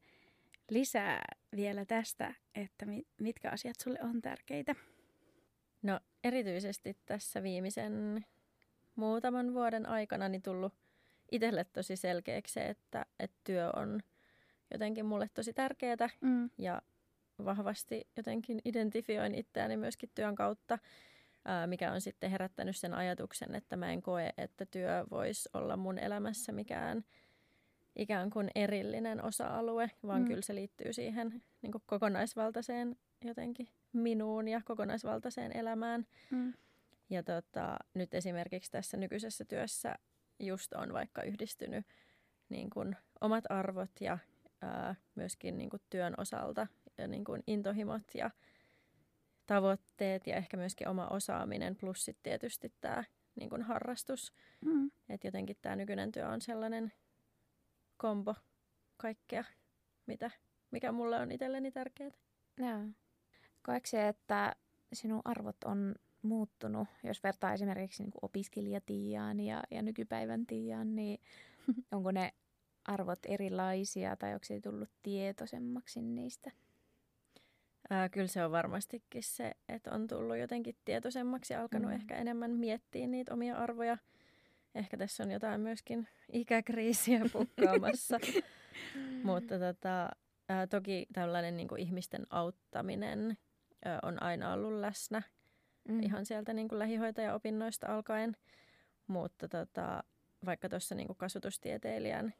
lisää 0.69 1.21
vielä 1.55 1.85
tästä, 1.85 2.33
että 2.55 2.85
mitkä 3.17 3.51
asiat 3.51 3.75
sulle 3.83 3.99
on 4.01 4.21
tärkeitä? 4.21 4.75
No 5.81 5.99
erityisesti 6.23 6.97
tässä 7.05 7.43
viimeisen 7.43 8.25
muutaman 8.95 9.53
vuoden 9.53 9.85
aikana 9.85 10.29
niin 10.29 10.41
tullut 10.41 10.73
itselle 11.31 11.63
tosi 11.63 11.95
selkeäksi 11.95 12.53
se, 12.53 12.61
että, 12.61 13.05
että 13.19 13.37
työ 13.43 13.69
on 13.75 13.99
jotenkin 14.71 15.05
mulle 15.05 15.29
tosi 15.33 15.53
tärkeää 15.53 16.09
mm. 16.21 16.49
ja 16.57 16.81
vahvasti 17.45 18.07
jotenkin 18.17 18.61
identifioin 18.65 19.35
itseäni 19.35 19.77
myöskin 19.77 20.11
työn 20.15 20.35
kautta 20.35 20.79
mikä 21.67 21.91
on 21.91 22.01
sitten 22.01 22.31
herättänyt 22.31 22.77
sen 22.77 22.93
ajatuksen, 22.93 23.55
että 23.55 23.75
mä 23.75 23.91
en 23.91 24.01
koe, 24.01 24.33
että 24.37 24.65
työ 24.65 25.05
voisi 25.11 25.49
olla 25.53 25.77
mun 25.77 25.99
elämässä 25.99 26.51
mikään 26.51 27.03
ikään 27.95 28.29
kuin 28.29 28.49
erillinen 28.55 29.23
osa-alue, 29.23 29.91
vaan 30.07 30.21
mm. 30.21 30.27
kyllä 30.27 30.41
se 30.41 30.55
liittyy 30.55 30.93
siihen 30.93 31.43
niin 31.61 31.71
kuin 31.71 31.83
kokonaisvaltaiseen 31.85 32.95
jotenkin 33.25 33.67
minuun 33.93 34.47
ja 34.47 34.61
kokonaisvaltaiseen 34.65 35.57
elämään. 35.57 36.07
Mm. 36.31 36.53
Ja 37.09 37.23
tota, 37.23 37.77
nyt 37.93 38.13
esimerkiksi 38.13 38.71
tässä 38.71 38.97
nykyisessä 38.97 39.45
työssä 39.45 39.95
just 40.39 40.73
on 40.73 40.93
vaikka 40.93 41.23
yhdistynyt 41.23 41.85
niin 42.49 42.69
kuin 42.69 42.95
omat 43.21 43.43
arvot 43.49 43.91
ja 44.01 44.17
ää, 44.61 44.95
myöskin 45.15 45.57
niin 45.57 45.69
kuin 45.69 45.81
työn 45.89 46.13
osalta 46.17 46.67
ja 46.97 47.07
niin 47.07 47.23
kuin 47.23 47.43
intohimot 47.47 48.03
ja 48.13 48.31
tavoitteet 49.45 50.27
ja 50.27 50.35
ehkä 50.35 50.57
myöskin 50.57 50.87
oma 50.87 51.07
osaaminen 51.07 51.75
plus 51.75 52.05
sitten 52.05 52.23
tietysti 52.23 52.73
tämä 52.81 53.03
niin 53.35 53.49
kuin 53.49 53.61
harrastus. 53.61 54.33
Mm. 54.61 54.91
Että 55.09 55.27
jotenkin 55.27 55.57
tämä 55.61 55.75
nykyinen 55.75 56.11
työ 56.11 56.27
on 56.27 56.41
sellainen 56.41 56.93
kombo 58.03 58.35
kaikkea, 58.97 59.43
mitä, 60.05 60.31
mikä 60.71 60.91
mulle 60.91 61.19
on 61.19 61.31
itselleni 61.31 61.71
tärkeää. 61.71 62.11
Joo. 62.57 62.79
Koetko 63.61 63.87
se, 63.87 64.07
että 64.07 64.55
sinun 64.93 65.21
arvot 65.25 65.63
on 65.65 65.95
muuttunut, 66.21 66.87
jos 67.03 67.23
vertaa 67.23 67.53
esimerkiksi 67.53 68.03
niin 68.03 68.11
opiskelijatiiaan 68.21 69.39
ja, 69.39 69.63
ja 69.71 69.81
nykypäivän 69.81 70.45
tiiaan, 70.45 70.95
niin 70.95 71.21
onko 71.95 72.11
ne 72.11 72.33
arvot 72.85 73.19
erilaisia 73.27 74.15
tai 74.15 74.33
onko 74.33 74.45
se 74.45 74.59
tullut 74.59 74.89
tietoisemmaksi 75.03 76.01
niistä? 76.01 76.51
Ää, 77.89 78.09
kyllä 78.09 78.27
se 78.27 78.45
on 78.45 78.51
varmastikin 78.51 79.23
se, 79.23 79.51
että 79.69 79.91
on 79.91 80.07
tullut 80.07 80.37
jotenkin 80.37 80.75
tietoisemmaksi 80.85 81.53
ja 81.53 81.61
alkanut 81.61 81.89
mm. 81.89 81.95
ehkä 81.95 82.15
enemmän 82.15 82.51
miettiä 82.51 83.07
niitä 83.07 83.33
omia 83.33 83.57
arvoja. 83.57 83.97
Ehkä 84.75 84.97
tässä 84.97 85.23
on 85.23 85.31
jotain 85.31 85.61
myöskin 85.61 86.07
ikäkriisiä 86.31 87.21
pukkaamassa. 87.33 88.19
Mutta 89.23 89.59
tota, 89.59 90.09
ää, 90.49 90.67
toki 90.67 91.07
tällainen 91.13 91.57
niin 91.57 91.67
kuin 91.67 91.81
ihmisten 91.81 92.27
auttaminen 92.29 93.37
ää, 93.85 93.99
on 94.03 94.23
aina 94.23 94.53
ollut 94.53 94.73
läsnä 94.73 95.21
mm. 95.87 96.03
ihan 96.03 96.25
sieltä 96.25 96.53
niin 96.53 96.67
kuin 96.67 96.79
lähihoitajaopinnoista 96.79 97.87
alkaen. 97.87 98.37
Mutta 99.07 99.47
tota, 99.47 100.03
vaikka 100.45 100.69
tuossa 100.69 100.95
niin 100.95 101.15
kasvatustieteilijän 101.17 102.33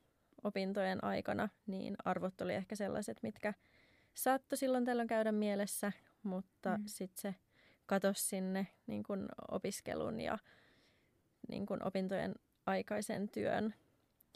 opintojen 0.44 1.04
aikana, 1.04 1.50
niin 1.68 1.96
arvot 2.06 2.42
oli 2.42 2.54
ehkä 2.54 2.76
sellaiset, 2.76 3.18
mitkä 3.24 3.54
saattoi 4.14 4.58
silloin 4.58 4.86
tällöin 4.86 5.08
käydä 5.08 5.32
mielessä, 5.32 5.92
mutta 6.24 6.78
mm. 6.78 6.84
sitten 6.88 7.22
se 7.22 7.36
katosi 7.86 8.28
sinne 8.28 8.68
niin 8.88 9.04
kuin 9.04 9.26
opiskelun 9.52 10.20
ja 10.20 10.38
niin 11.50 11.66
kuin 11.66 11.88
opintojen 11.88 12.36
aikaisen 12.66 13.30
työn 13.30 13.74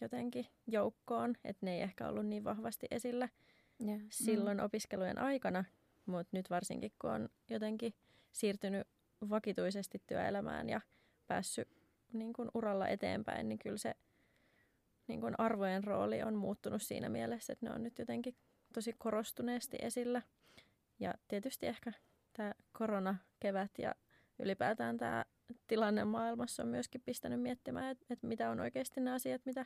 jotenkin 0.02 0.46
joukkoon, 0.67 1.36
että 1.43 1.65
ne 1.65 1.76
ei 1.76 1.82
ehkä 1.82 2.08
ollut 2.08 2.26
niin 2.26 2.43
vahvasti 2.43 2.88
esillä 2.91 3.30
yeah. 3.86 4.02
silloin 4.12 4.58
mm. 4.58 4.63
opiskelujen 4.63 5.20
aikana, 5.20 5.63
mutta 6.06 6.38
nyt 6.38 6.50
varsinkin 6.50 6.91
kun 7.02 7.12
on 7.12 7.30
jotenkin 7.50 7.93
siirtynyt 8.32 8.88
vakituisesti 9.30 10.02
työelämään 10.08 10.70
ja 10.70 10.82
päässyt 11.28 11.67
niin 12.13 12.34
kuin 12.34 12.50
uralla 12.54 12.88
eteenpäin, 12.88 13.50
niin 13.50 13.60
kyllä 13.60 13.78
se 13.78 13.96
niin 15.08 15.22
kuin 15.22 15.36
arvojen 15.38 15.84
rooli 15.84 16.24
on 16.24 16.36
muuttunut 16.36 16.82
siinä 16.82 17.10
mielessä, 17.10 17.54
että 17.54 17.65
ne 17.65 17.76
on 17.76 17.84
nyt 17.84 18.00
jotenkin 18.00 18.36
tosi 18.74 18.93
korostuneesti 18.98 19.78
esillä. 19.82 20.22
Ja 21.00 21.13
tietysti 21.28 21.67
ehkä 21.67 21.93
tämä 22.34 22.54
koronakevät 22.72 23.72
ja 23.78 23.96
ylipäätään 24.39 24.98
tämä 24.98 25.26
tilanne 25.67 26.05
maailmassa 26.05 26.63
on 26.63 26.69
myöskin 26.69 27.01
pistänyt 27.05 27.41
miettimään, 27.41 27.91
että, 27.91 28.05
että 28.10 28.27
mitä 28.27 28.49
on 28.49 28.60
oikeasti 28.60 29.01
ne 29.01 29.12
asiat, 29.12 29.45
mitä, 29.45 29.65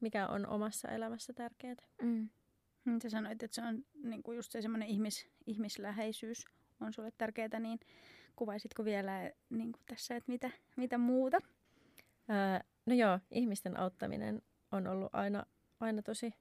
mikä 0.00 0.26
on 0.26 0.46
omassa 0.46 0.88
elämässä 0.88 1.32
tärkeää. 1.32 1.74
Mm. 2.02 2.28
Niin 2.84 3.00
sä 3.00 3.10
sanoit, 3.10 3.42
että 3.42 3.54
se 3.54 3.62
on 3.62 3.84
niin 4.02 4.22
kuin 4.22 4.36
just 4.36 4.52
se 4.52 4.62
semmoinen 4.62 4.88
ihmis, 4.88 5.28
ihmisläheisyys 5.46 6.44
on 6.80 6.92
sulle 6.92 7.12
tärkeää, 7.18 7.60
niin 7.60 7.80
kuvaisitko 8.36 8.84
vielä 8.84 9.30
niin 9.50 9.72
kuin 9.72 9.82
tässä, 9.86 10.16
että 10.16 10.32
mitä, 10.32 10.50
mitä 10.76 10.98
muuta? 10.98 11.38
Ää, 12.28 12.64
no 12.86 12.94
joo, 12.94 13.20
ihmisten 13.30 13.76
auttaminen 13.76 14.42
on 14.72 14.86
ollut 14.86 15.10
aina, 15.12 15.46
aina 15.80 16.02
tosi 16.02 16.34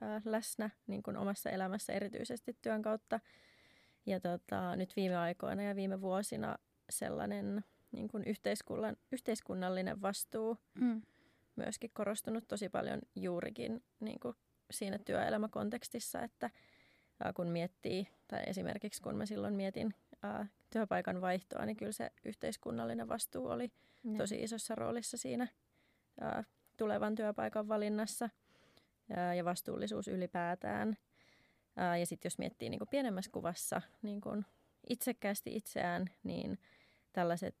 ää, 0.00 0.20
läsnä 0.24 0.70
niin 0.86 1.02
kuin 1.02 1.16
omassa 1.16 1.50
elämässä, 1.50 1.92
erityisesti 1.92 2.56
työn 2.62 2.82
kautta. 2.82 3.20
Ja 4.06 4.20
tota, 4.20 4.76
nyt 4.76 4.96
viime 4.96 5.16
aikoina 5.16 5.62
ja 5.62 5.76
viime 5.76 6.00
vuosina 6.00 6.56
sellainen 6.92 7.64
niin 7.92 8.08
kuin 8.08 8.24
yhteiskunnan, 8.24 8.96
yhteiskunnallinen 9.12 10.02
vastuu 10.02 10.58
mm. 10.74 11.02
myöskin 11.56 11.90
korostunut 11.92 12.44
tosi 12.48 12.68
paljon 12.68 13.00
juurikin 13.16 13.84
niin 14.00 14.20
kuin 14.20 14.36
siinä 14.70 14.98
työelämäkontekstissa, 14.98 16.22
että 16.22 16.50
ää, 17.24 17.32
kun 17.32 17.48
miettii, 17.48 18.08
tai 18.28 18.42
esimerkiksi 18.46 19.02
kun 19.02 19.16
mä 19.16 19.26
silloin 19.26 19.54
mietin 19.54 19.94
ää, 20.22 20.46
työpaikan 20.70 21.20
vaihtoa, 21.20 21.66
niin 21.66 21.76
kyllä 21.76 21.92
se 21.92 22.10
yhteiskunnallinen 22.24 23.08
vastuu 23.08 23.46
oli 23.46 23.72
ja. 24.04 24.18
tosi 24.18 24.42
isossa 24.42 24.74
roolissa 24.74 25.16
siinä 25.16 25.48
ää, 26.20 26.44
tulevan 26.76 27.14
työpaikan 27.14 27.68
valinnassa 27.68 28.30
ää, 29.16 29.34
ja 29.34 29.44
vastuullisuus 29.44 30.08
ylipäätään. 30.08 30.96
Ää, 31.76 31.96
ja 31.96 32.06
sitten 32.06 32.26
jos 32.26 32.38
miettii 32.38 32.70
niin 32.70 32.78
kuin 32.78 32.88
pienemmässä 32.88 33.30
kuvassa 33.30 33.82
niin 34.02 34.20
kuin 34.20 34.46
itsekkäästi 34.88 35.56
itseään, 35.56 36.10
niin 36.22 36.58
tällaiset 37.12 37.56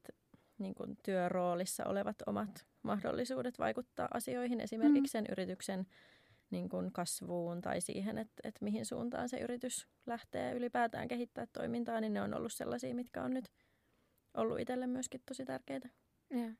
niin 0.58 0.74
kuin 0.74 0.98
työroolissa 1.02 1.84
olevat 1.84 2.16
omat 2.26 2.66
mahdollisuudet 2.82 3.58
vaikuttaa 3.58 4.08
asioihin, 4.14 4.60
esimerkiksi 4.60 5.18
mm. 5.18 5.24
sen 5.24 5.26
yrityksen 5.32 5.86
niin 6.50 6.68
kuin 6.68 6.92
kasvuun 6.92 7.60
tai 7.60 7.80
siihen, 7.80 8.18
että, 8.18 8.40
että 8.44 8.64
mihin 8.64 8.86
suuntaan 8.86 9.28
se 9.28 9.38
yritys 9.38 9.88
lähtee 10.06 10.54
ylipäätään 10.54 11.08
kehittää 11.08 11.46
toimintaa, 11.52 12.00
niin 12.00 12.12
ne 12.12 12.22
on 12.22 12.34
ollut 12.34 12.52
sellaisia, 12.52 12.94
mitkä 12.94 13.22
on 13.22 13.34
nyt 13.34 13.48
ollut 14.34 14.60
itselle 14.60 14.86
myöskin 14.86 15.22
tosi 15.26 15.44
tärkeitä. 15.44 15.88
Ja. 16.30 16.52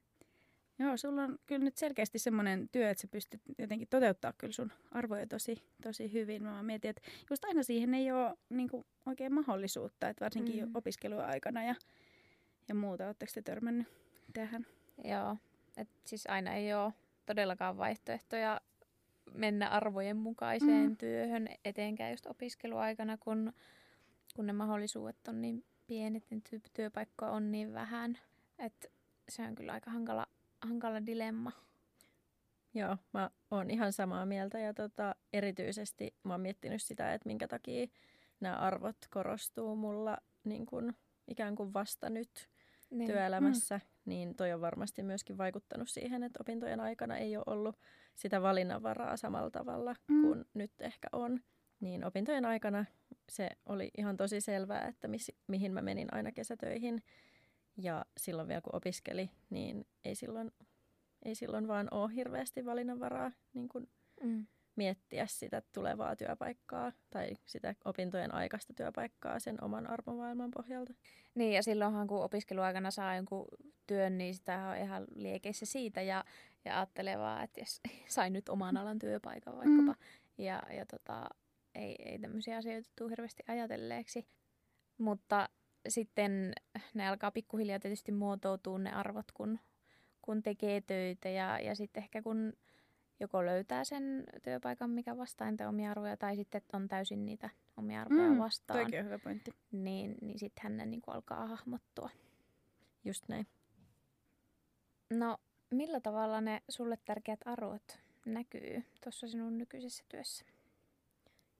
Joo, 0.78 0.96
sulla 0.96 1.22
on 1.22 1.38
kyllä 1.46 1.64
nyt 1.64 1.76
selkeästi 1.76 2.18
semmoinen 2.18 2.68
työ, 2.72 2.90
että 2.90 3.00
sä 3.00 3.08
pystyt 3.08 3.40
jotenkin 3.58 3.88
toteuttaa 3.88 4.32
kyllä 4.38 4.52
sun 4.52 4.72
arvoja 4.90 5.26
tosi, 5.26 5.62
tosi 5.82 6.12
hyvin. 6.12 6.42
Mä 6.42 6.62
mietin, 6.62 6.88
että 6.88 7.02
just 7.30 7.44
aina 7.44 7.62
siihen 7.62 7.94
ei 7.94 8.12
ole 8.12 8.34
niin 8.48 8.68
kuin, 8.68 8.84
oikein 9.06 9.34
mahdollisuutta, 9.34 10.08
että 10.08 10.24
varsinkin 10.24 10.64
mm. 10.64 10.70
opiskeluaikana 10.74 11.64
ja, 11.64 11.74
ja 12.68 12.74
muuta. 12.74 13.06
Oletteko 13.06 13.32
te 13.34 13.42
törmännyt 13.42 13.86
tähän? 14.32 14.66
Joo, 15.04 15.36
että 15.76 15.94
siis 16.04 16.26
aina 16.26 16.54
ei 16.54 16.74
ole 16.74 16.92
todellakaan 17.26 17.78
vaihtoehtoja 17.78 18.60
mennä 19.34 19.68
arvojen 19.68 20.16
mukaiseen 20.16 20.88
mm. 20.88 20.96
työhön, 20.96 21.48
etenkään 21.64 22.10
just 22.10 22.26
opiskeluaikana, 22.26 23.16
kun, 23.16 23.52
kun 24.36 24.46
ne 24.46 24.52
mahdollisuudet 24.52 25.28
on 25.28 25.42
niin 25.42 25.64
pienet, 25.86 26.24
niin 26.30 26.42
työpaikkoja 26.74 27.30
on 27.30 27.52
niin 27.52 27.74
vähän. 27.74 28.18
Että 28.58 28.88
se 29.28 29.42
on 29.42 29.54
kyllä 29.54 29.72
aika 29.72 29.90
hankala, 29.90 30.26
hankala 30.60 31.06
dilemma. 31.06 31.52
Joo, 32.74 32.96
mä 33.12 33.30
oon 33.50 33.70
ihan 33.70 33.92
samaa 33.92 34.26
mieltä 34.26 34.58
ja 34.58 34.74
tota, 34.74 35.14
erityisesti 35.32 36.14
mä 36.24 36.34
oon 36.34 36.40
miettinyt 36.40 36.82
sitä, 36.82 37.14
että 37.14 37.28
minkä 37.28 37.48
takia 37.48 37.86
nämä 38.40 38.56
arvot 38.56 38.96
korostuu 39.10 39.76
mulla 39.76 40.18
niin 40.44 40.66
kun, 40.66 40.94
ikään 41.28 41.54
kuin 41.54 41.72
vasta 41.72 42.10
nyt 42.10 42.48
niin. 42.90 43.10
työelämässä, 43.10 43.76
mm. 43.76 43.82
niin 44.04 44.34
toi 44.34 44.52
on 44.52 44.60
varmasti 44.60 45.02
myöskin 45.02 45.38
vaikuttanut 45.38 45.88
siihen, 45.88 46.22
että 46.22 46.38
opintojen 46.40 46.80
aikana 46.80 47.16
ei 47.16 47.36
ole 47.36 47.44
ollut 47.46 47.76
sitä 48.14 48.42
valinnanvaraa 48.42 49.16
samalla 49.16 49.50
tavalla 49.50 49.94
mm. 50.08 50.22
kuin 50.22 50.44
nyt 50.54 50.72
ehkä 50.80 51.08
on. 51.12 51.40
Niin 51.80 52.04
opintojen 52.04 52.44
aikana 52.44 52.84
se 53.28 53.50
oli 53.66 53.90
ihan 53.98 54.16
tosi 54.16 54.40
selvää, 54.40 54.86
että 54.88 55.08
mis, 55.08 55.32
mihin 55.46 55.72
mä 55.72 55.82
menin 55.82 56.14
aina 56.14 56.32
kesätöihin. 56.32 57.02
Ja 57.76 58.04
silloin 58.16 58.48
vielä 58.48 58.60
kun 58.60 58.74
opiskeli, 58.74 59.30
niin 59.50 59.86
ei 60.04 60.14
silloin, 60.14 60.52
ei 61.22 61.34
silloin 61.34 61.68
vaan 61.68 61.88
ole 61.90 62.14
hirveästi 62.14 62.64
valinnanvaraa 62.64 63.32
niin 63.54 63.68
kuin 63.68 63.88
mm. 64.22 64.46
Miettiä 64.76 65.26
sitä 65.26 65.62
tulevaa 65.72 66.16
työpaikkaa 66.16 66.92
tai 67.10 67.36
sitä 67.46 67.74
opintojen 67.84 68.34
aikaista 68.34 68.72
työpaikkaa 68.74 69.38
sen 69.38 69.64
oman 69.64 69.86
arvomaailman 69.86 70.50
pohjalta. 70.50 70.92
Niin 71.34 71.52
ja 71.52 71.62
silloinhan 71.62 72.06
kun 72.06 72.24
opiskeluaikana 72.24 72.90
saa 72.90 73.16
jonkun 73.16 73.48
työn, 73.86 74.18
niin 74.18 74.34
sitä 74.34 74.68
on 74.68 74.76
ihan 74.76 75.04
liekeissä 75.14 75.66
siitä 75.66 76.02
ja 76.02 76.24
ja 76.64 76.76
ajattelee 76.76 77.18
vaan, 77.18 77.44
että 77.44 77.60
jos 77.60 77.80
sain 78.16 78.32
nyt 78.32 78.48
oman 78.48 78.76
alan 78.76 78.98
työpaikan 78.98 79.56
vaikkapa. 79.56 79.92
Mm. 79.92 80.44
Ja, 80.44 80.62
ja 80.76 80.86
tota, 80.86 81.28
ei, 81.74 81.96
ei 81.98 82.18
tämmöisiä 82.18 82.56
asioita 82.56 82.90
tule 82.98 83.10
hirveästi 83.10 83.42
ajatelleeksi. 83.48 84.26
Mutta 84.98 85.48
sitten 85.88 86.52
ne 86.94 87.08
alkaa 87.08 87.30
pikkuhiljaa 87.30 87.78
tietysti 87.78 88.12
muotoutua 88.12 88.78
ne 88.78 88.92
arvot, 88.92 89.32
kun, 89.32 89.58
kun 90.22 90.42
tekee 90.42 90.80
töitä 90.80 91.28
ja, 91.28 91.60
ja 91.60 91.74
sitten 91.74 92.02
ehkä 92.02 92.22
kun 92.22 92.52
joko 93.20 93.46
löytää 93.46 93.84
sen 93.84 94.24
työpaikan, 94.42 94.90
mikä 94.90 95.16
vastaa 95.16 95.50
niitä 95.50 95.68
omia 95.68 95.90
arvoja, 95.90 96.16
tai 96.16 96.36
sitten 96.36 96.62
on 96.72 96.88
täysin 96.88 97.26
niitä 97.26 97.50
omia 97.76 98.00
arvoja 98.00 98.30
mm, 98.30 98.38
vastaan. 98.38 98.80
on 98.80 99.04
hyvä 99.04 99.18
pointti. 99.18 99.50
Niin, 99.72 100.14
niin 100.20 100.38
sitten 100.38 100.62
hän 100.62 100.90
niin 100.90 101.02
alkaa 101.06 101.46
hahmottua. 101.46 102.10
Just 103.04 103.28
näin. 103.28 103.46
No 105.10 105.38
Millä 105.72 106.00
tavalla 106.00 106.40
ne 106.40 106.62
sulle 106.68 106.98
tärkeät 107.04 107.40
arvot 107.44 107.98
näkyy 108.26 108.84
tuossa 109.04 109.28
sinun 109.28 109.58
nykyisessä 109.58 110.04
työssä? 110.08 110.44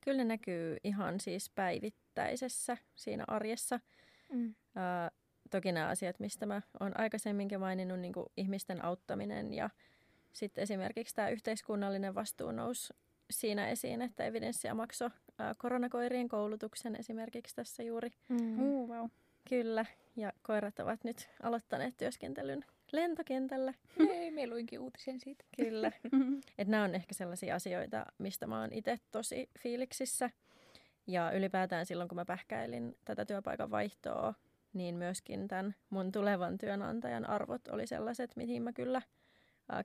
Kyllä 0.00 0.18
ne 0.18 0.24
näkyy 0.24 0.76
ihan 0.84 1.20
siis 1.20 1.50
päivittäisessä 1.50 2.76
siinä 2.94 3.24
arjessa. 3.28 3.80
Mm. 4.32 4.54
Ää, 4.74 5.10
toki 5.50 5.72
nämä 5.72 5.88
asiat, 5.88 6.20
mistä 6.20 6.46
mä 6.46 6.62
oon 6.80 7.00
aikaisemminkin 7.00 7.60
maininnut, 7.60 8.00
niin 8.00 8.12
ihmisten 8.36 8.84
auttaminen 8.84 9.54
ja 9.54 9.70
sitten 10.32 10.62
esimerkiksi 10.62 11.14
tämä 11.14 11.28
yhteiskunnallinen 11.28 12.14
vastuu 12.14 12.52
nousi 12.52 12.92
siinä 13.30 13.68
esiin, 13.68 14.02
että 14.02 14.24
evidenssiä 14.24 14.74
maksoi 14.74 15.10
koronakoirien 15.58 16.28
koulutuksen 16.28 16.96
esimerkiksi 16.96 17.56
tässä 17.56 17.82
juuri. 17.82 18.10
Mm. 18.28 18.60
Uh, 18.60 18.88
wow. 18.88 19.06
Kyllä, 19.48 19.86
ja 20.16 20.32
koirat 20.42 20.78
ovat 20.78 21.04
nyt 21.04 21.30
aloittaneet 21.42 21.96
työskentelyn 21.96 22.64
lentokentällä. 22.92 23.74
Ei, 24.10 24.30
me 24.30 24.46
luinkin 24.46 24.80
uutisen 24.80 25.20
siitä. 25.20 25.44
Kyllä. 25.56 25.92
Et 26.58 26.68
nämä 26.68 26.84
on 26.84 26.94
ehkä 26.94 27.14
sellaisia 27.14 27.54
asioita, 27.54 28.06
mistä 28.18 28.46
mä 28.46 28.60
oon 28.60 28.72
itse 28.72 28.98
tosi 29.10 29.50
fiiliksissä. 29.58 30.30
Ja 31.06 31.32
ylipäätään 31.32 31.86
silloin, 31.86 32.08
kun 32.08 32.16
mä 32.16 32.24
pähkäilin 32.24 32.96
tätä 33.04 33.24
työpaikan 33.24 33.70
vaihtoa, 33.70 34.34
niin 34.72 34.94
myöskin 34.94 35.48
tämän 35.48 35.74
mun 35.90 36.12
tulevan 36.12 36.58
työnantajan 36.58 37.28
arvot 37.28 37.68
oli 37.68 37.86
sellaiset, 37.86 38.36
mihin 38.36 38.62
mä 38.62 38.72
kyllä 38.72 39.02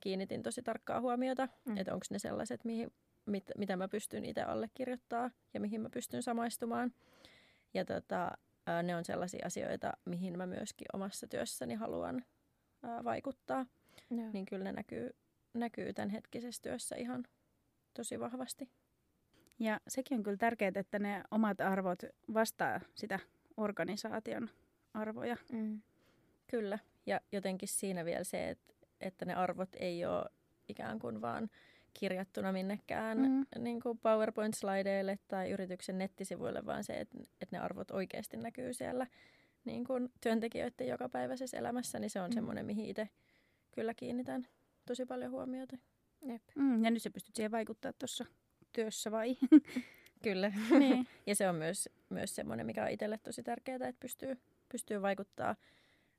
kiinnitin 0.01 0.43
tosi 0.43 0.61
tarkkaa 0.61 1.01
huomiota. 1.01 1.47
Mm. 1.65 1.77
Että 1.77 1.93
onko 1.93 2.05
ne 2.09 2.19
sellaiset, 2.19 2.65
mihin, 2.65 2.91
mit, 3.25 3.43
mitä 3.57 3.77
mä 3.77 3.87
pystyn 3.87 4.25
itse 4.25 4.41
allekirjoittaa 4.41 5.31
ja 5.53 5.59
mihin 5.59 5.81
mä 5.81 5.89
pystyn 5.89 6.23
samaistumaan. 6.23 6.93
Ja 7.73 7.85
tota, 7.85 8.31
ne 8.83 8.95
on 8.95 9.05
sellaisia 9.05 9.45
asioita, 9.45 9.93
mihin 10.05 10.37
mä 10.37 10.45
myöskin 10.45 10.87
omassa 10.93 11.27
työssäni 11.27 11.73
haluan 11.73 12.25
ää, 12.83 13.03
vaikuttaa. 13.03 13.65
Joo. 14.11 14.29
niin 14.33 14.45
kyllä 14.45 14.63
ne 14.63 14.71
näkyy, 14.71 15.09
näkyy 15.53 15.93
tämän 15.93 16.09
hetkisessä 16.09 16.61
työssä 16.61 16.95
ihan 16.95 17.23
tosi 17.93 18.19
vahvasti. 18.19 18.69
Ja 19.59 19.79
sekin 19.87 20.17
on 20.17 20.23
kyllä 20.23 20.37
tärkeää, 20.37 20.71
että 20.75 20.99
ne 20.99 21.23
omat 21.31 21.61
arvot 21.61 21.99
vastaa 22.33 22.81
sitä 22.95 23.19
organisaation 23.57 24.49
arvoja. 24.93 25.37
Mm. 25.51 25.81
Kyllä, 26.47 26.79
ja 27.05 27.21
jotenkin 27.31 27.69
siinä 27.69 28.05
vielä 28.05 28.23
se, 28.23 28.49
että, 28.49 28.73
että 29.01 29.25
ne 29.25 29.33
arvot 29.33 29.69
ei 29.79 30.05
ole 30.05 30.25
ikään 30.69 30.99
kuin 30.99 31.21
vaan 31.21 31.49
kirjattuna 31.93 32.51
minnekään 32.51 33.17
Mm. 33.17 33.45
niin 33.63 33.81
kuin 33.81 33.97
PowerPoint-slideille 33.97 35.19
tai 35.27 35.51
yrityksen 35.51 35.97
nettisivuille, 35.97 36.65
vaan 36.65 36.83
se, 36.83 36.93
että, 36.99 37.17
että 37.41 37.55
ne 37.55 37.59
arvot 37.59 37.91
oikeasti 37.91 38.37
näkyy 38.37 38.73
siellä 38.73 39.07
niin 39.65 39.85
kuin 39.85 40.09
työntekijöiden 40.21 40.87
jokapäiväisessä 40.87 41.57
elämässä, 41.57 41.99
niin 41.99 42.09
se 42.09 42.21
on 42.21 42.29
Mm. 42.29 42.33
semmoinen, 42.33 42.65
mihin 42.65 42.85
itse 42.85 43.09
kyllä 43.71 43.93
kiinnitän 43.93 44.47
tosi 44.85 45.05
paljon 45.05 45.31
huomiota. 45.31 45.77
Jep. 46.25 46.41
Mm, 46.55 46.83
ja 46.83 46.91
nyt 46.91 47.01
sä 47.01 47.09
pystyt 47.09 47.35
siihen 47.35 47.51
vaikuttaa 47.51 47.93
tuossa 47.93 48.25
työssä 48.73 49.11
vai? 49.11 49.37
Kyllä. 50.23 50.51
niin. 50.79 51.07
Ja 51.25 51.35
se 51.35 51.49
on 51.49 51.55
myös, 51.55 51.89
myös 52.09 52.35
semmoinen, 52.35 52.65
mikä 52.65 52.83
on 52.83 52.89
itselle 52.89 53.17
tosi 53.23 53.43
tärkeää, 53.43 53.75
että 53.75 53.99
pystyy, 53.99 54.37
pystyy 54.71 55.01
vaikuttaa 55.01 55.55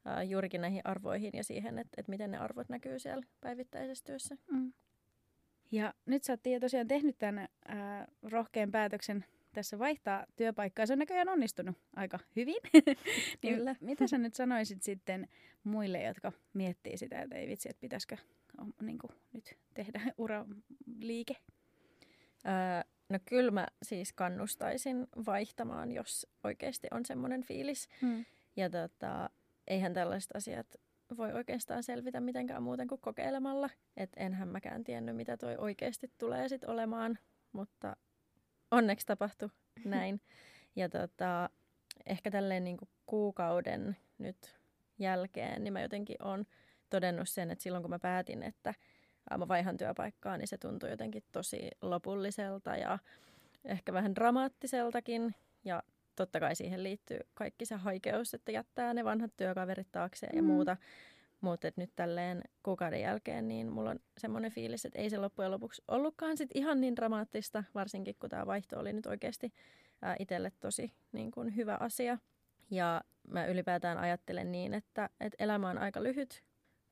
ää, 0.04 0.22
juurikin 0.22 0.61
näihin 0.61 0.80
arvoihin 0.84 1.30
ja 1.34 1.44
siihen, 1.44 1.78
että, 1.78 1.94
että 1.96 2.11
miten 2.11 2.30
ne 2.30 2.38
arvot 2.38 2.68
näkyy 2.68 2.98
siellä 2.98 3.26
päivittäisessä 3.40 4.04
työssä. 4.04 4.37
Mm. 4.50 4.72
Ja 5.72 5.94
nyt 6.06 6.24
sä 6.24 6.32
oot 6.32 6.61
tosiaan 6.61 6.88
tehnyt 6.88 7.18
tämän 7.18 7.48
ää, 7.68 8.06
rohkean 8.22 8.70
päätöksen 8.70 9.24
tässä 9.52 9.78
vaihtaa 9.78 10.26
työpaikkaa. 10.37 10.87
Se 10.87 10.92
on 10.92 10.98
näköjään 10.98 11.28
onnistunut 11.28 11.76
aika 11.96 12.18
hyvin. 12.37 12.56
niin 13.42 13.54
Kyllä. 13.56 13.76
Mitä 13.80 14.06
sä 14.06 14.18
nyt 14.18 14.34
sanoisit 14.34 14.82
sitten 14.82 15.28
muille, 15.64 16.02
jotka 16.02 16.32
miettii 16.52 16.98
sitä, 16.98 17.22
että 17.22 17.37
ei 17.37 17.48
vitsi, 17.48 17.68
että 17.68 17.80
pitäisikö 17.80 18.16
niin 18.82 18.98
kuin, 18.98 19.11
nyt 19.32 19.58
tehdä 19.74 20.00
uraliike? 20.18 21.37
Ää, 22.44 22.84
no 23.08 23.18
kyllä 23.24 23.50
mä 23.50 23.66
siis 23.82 24.12
kannustaisin 24.12 25.06
vaihtamaan, 25.26 25.92
jos 25.92 26.26
oikeasti 26.44 26.88
on 26.90 27.06
semmoinen 27.06 27.42
fiilis. 27.42 27.88
Mm. 28.02 28.24
Ja 28.56 28.70
tota, 28.70 29.30
eihän 29.68 29.94
tällaiset 29.94 30.37
asiat 30.37 30.66
voi 31.16 31.33
oikeastaan 31.33 31.83
selvitä 31.83 32.20
mitenkään 32.20 32.62
muuten 32.62 32.88
kuin 32.88 33.00
kokeilemalla. 33.00 33.70
Että 33.96 34.20
enhän 34.20 34.48
mäkään 34.48 34.85
tiennyt, 34.85 35.16
mitä 35.16 35.37
toi 35.37 35.57
oikeasti 35.57 36.12
tulee 36.18 36.48
sit 36.48 36.64
olemaan, 36.64 37.18
mutta 37.52 37.96
onneksi 38.70 39.07
tapahtui 39.07 39.48
näin. 39.85 40.20
Ja 40.76 40.88
tota, 40.88 41.50
ehkä 42.07 42.31
tälleen 42.31 42.64
niin 42.64 42.76
kuin 42.76 42.88
kuukauden 43.07 43.96
nyt 44.18 44.57
jälkeen, 44.98 45.64
niin 45.64 45.72
mä 45.72 45.81
jotenkin 45.81 46.22
on 46.22 46.44
todennut 46.90 47.28
sen, 47.28 47.50
että 47.50 47.62
silloin 47.62 47.83
kun 47.83 47.90
mä 47.90 47.98
päätin, 47.98 48.42
että 48.42 48.74
mä 49.38 49.48
vaihan 49.48 49.76
työpaikkaa, 49.76 50.37
niin 50.37 50.48
se 50.48 50.59
tuntui 50.59 50.90
jotenkin 50.90 51.24
tosi 51.33 51.70
lopulliselta 51.83 52.76
ja 52.76 52.98
ehkä 53.64 53.92
vähän 53.92 54.14
dramaattiseltakin. 54.14 55.35
Ja 55.64 55.83
totta 56.18 56.40
kai 56.40 56.54
siihen 56.57 56.83
liittyy 56.83 57.18
kaikki 57.35 57.66
se 57.66 57.74
haikeus, 57.74 58.35
että 58.35 58.52
jättää 58.52 58.94
ne 58.94 59.04
vanhat 59.04 59.33
työkaverit 59.37 59.88
taakseen 59.92 60.37
ja 60.37 60.42
Mm. 60.42 60.46
muuta. 60.46 60.76
Mutta 61.40 61.70
nyt 61.76 61.90
tälleen 61.96 62.42
kuukauden 62.62 63.00
jälkeen, 63.00 63.48
niin 63.48 63.72
mulla 63.72 63.90
on 63.90 63.98
semmoinen 64.18 64.50
fiilis, 64.52 64.85
että 64.85 64.98
ei 64.98 65.11
se 65.11 65.18
loppujen 65.18 65.50
lopuksi 65.50 65.83
ollutkaan 65.88 66.37
sit 66.37 66.50
ihan 66.54 66.81
niin 66.81 66.96
dramaattista, 66.96 67.64
varsinkin 67.74 68.16
kun 68.20 68.31
tämä 68.31 68.46
vaihto 68.46 68.78
oli 68.78 68.92
nyt 68.92 69.07
oikeasti 69.07 69.52
ää, 70.02 70.16
itselle 70.18 70.52
tosi 70.61 70.92
niin 71.12 71.31
kun 71.31 71.57
hyvä 71.57 71.76
asia. 71.81 72.18
Ja 72.70 73.00
mä 73.28 73.46
ylipäätään 73.46 73.98
ajattelen 73.98 74.52
niin, 74.52 74.74
että, 74.74 75.11
että 75.20 75.44
elämä 75.44 75.70
on 75.70 75.78
aika 75.78 76.02
lyhyt. 76.02 76.44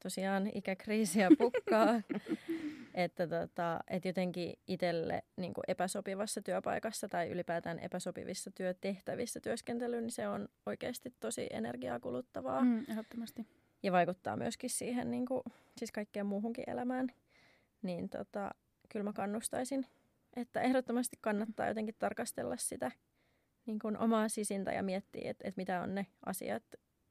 Tosiaan 0.02 0.50
ikäkriisiä 0.54 1.28
pukkaa. 1.38 2.02
että, 2.94 3.26
tota, 3.26 3.80
että 3.88 4.08
jotenkin 4.08 4.54
itselle 4.68 5.22
niin 5.36 5.52
epäsopivassa 5.68 6.42
työpaikassa 6.42 7.08
tai 7.08 7.28
ylipäätään 7.28 7.78
epäsopivissa 7.78 8.50
työtehtävissä 8.50 9.40
työskentely, 9.40 10.00
niin 10.00 10.10
se 10.10 10.28
on 10.28 10.48
oikeasti 10.66 11.14
tosi 11.20 11.46
energiaa 11.50 12.00
kuluttavaa. 12.00 12.64
Mm, 12.64 12.84
ehdottomasti. 12.88 13.46
Ja 13.82 13.92
vaikuttaa 13.92 14.36
myöskin 14.36 14.70
siihen 14.70 15.10
niin 15.10 15.26
kuin, 15.26 15.42
siis 15.76 15.92
kaikkeen 15.92 16.26
muuhunkin 16.26 16.70
elämään. 16.70 17.08
Niin 17.82 18.08
tota, 18.08 18.50
kyllä 18.88 19.04
mä 19.04 19.12
kannustaisin, 19.12 19.86
että 20.36 20.60
ehdottomasti 20.60 21.16
kannattaa 21.20 21.68
jotenkin 21.68 21.94
tarkastella 21.98 22.56
sitä 22.56 22.92
niin 23.66 23.78
kuin 23.78 23.98
omaa 23.98 24.28
sisintä 24.28 24.72
ja 24.72 24.82
miettiä, 24.82 25.30
että, 25.30 25.48
että 25.48 25.60
mitä 25.60 25.82
on 25.82 25.94
ne 25.94 26.06
asiat 26.26 26.62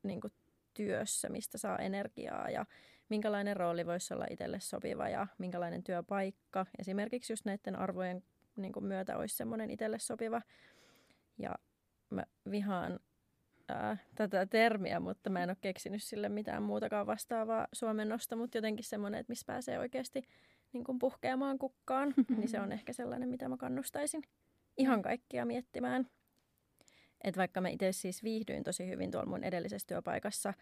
niin 0.04 0.21
kuin 0.21 0.34
työssä, 0.75 1.29
mistä 1.29 1.57
saa 1.57 1.77
energiaa 1.77 2.49
ja 2.49 2.65
minkälainen 3.09 3.57
rooli 3.57 3.85
voisi 3.85 4.13
olla 4.13 4.25
itselle 4.29 4.59
sopiva 4.59 5.09
ja 5.09 5.27
minkälainen 5.38 5.83
työpaikka 5.83 6.65
esimerkiksi 6.79 7.33
just 7.33 7.45
näiden 7.45 7.75
arvojen 7.75 8.23
niin 8.55 8.73
kuin 8.73 8.85
myötä 8.85 9.17
olisi 9.17 9.35
semmoinen 9.35 9.71
itselle 9.71 9.99
sopiva. 9.99 10.41
Ja 11.38 11.55
mä 12.09 12.23
vihaan 12.51 12.99
ää, 13.69 13.97
tätä 14.15 14.45
termiä, 14.45 14.99
mutta 14.99 15.29
mä 15.29 15.43
en 15.43 15.49
ole 15.49 15.57
keksinyt 15.61 16.03
sille 16.03 16.29
mitään 16.29 16.63
muutakaan 16.63 17.07
vastaavaa 17.07 17.67
suomennosta, 17.73 18.35
mutta 18.35 18.57
jotenkin 18.57 18.85
semmoinen, 18.85 19.19
että 19.19 19.31
missä 19.31 19.45
pääsee 19.47 19.79
oikeasti 19.79 20.23
niin 20.73 20.83
kuin 20.83 20.99
puhkeamaan 20.99 21.59
kukkaan, 21.59 22.13
niin 22.38 22.49
se 22.49 22.59
on 22.59 22.71
ehkä 22.71 22.93
sellainen, 22.93 23.29
mitä 23.29 23.49
mä 23.49 23.57
kannustaisin 23.57 24.23
ihan 24.77 25.01
kaikkia 25.01 25.45
miettimään. 25.45 26.07
Että 27.23 27.39
vaikka 27.39 27.62
mä 27.62 27.69
itse 27.69 27.91
siis 27.91 28.23
viihdyin 28.23 28.63
tosi 28.63 28.88
hyvin 28.88 29.12
tuolla 29.12 29.30
mun 29.30 29.43
edellisessä 29.43 29.88
työpaikassa, 29.88 30.54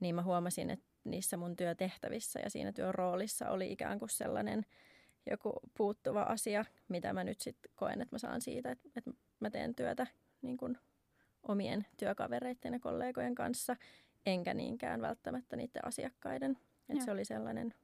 niin 0.00 0.14
mä 0.14 0.22
huomasin, 0.22 0.70
että 0.70 0.86
niissä 1.04 1.36
mun 1.36 1.56
työtehtävissä 1.56 2.40
ja 2.40 2.50
siinä 2.50 2.72
työn 2.72 2.94
roolissa 2.94 3.50
oli 3.50 3.72
ikään 3.72 3.98
kuin 3.98 4.08
sellainen 4.08 4.66
joku 5.30 5.52
puuttuva 5.76 6.22
asia, 6.22 6.64
mitä 6.88 7.12
mä 7.12 7.24
nyt 7.24 7.40
sitten 7.40 7.72
koen, 7.74 8.00
että 8.00 8.14
mä 8.14 8.18
saan 8.18 8.40
siitä, 8.40 8.70
että, 8.70 8.88
että 8.96 9.10
mä 9.40 9.50
teen 9.50 9.74
työtä 9.74 10.06
niin 10.42 10.56
kuin 10.56 10.78
omien 11.42 11.86
työkavereiden 11.96 12.72
ja 12.72 12.80
kollegojen 12.80 13.34
kanssa, 13.34 13.76
enkä 14.26 14.54
niinkään 14.54 15.00
välttämättä 15.00 15.56
niiden 15.56 15.84
asiakkaiden. 15.84 16.58
Että 16.88 17.04
se 17.04 17.10
oli 17.10 17.24
sellainen, 17.24 17.74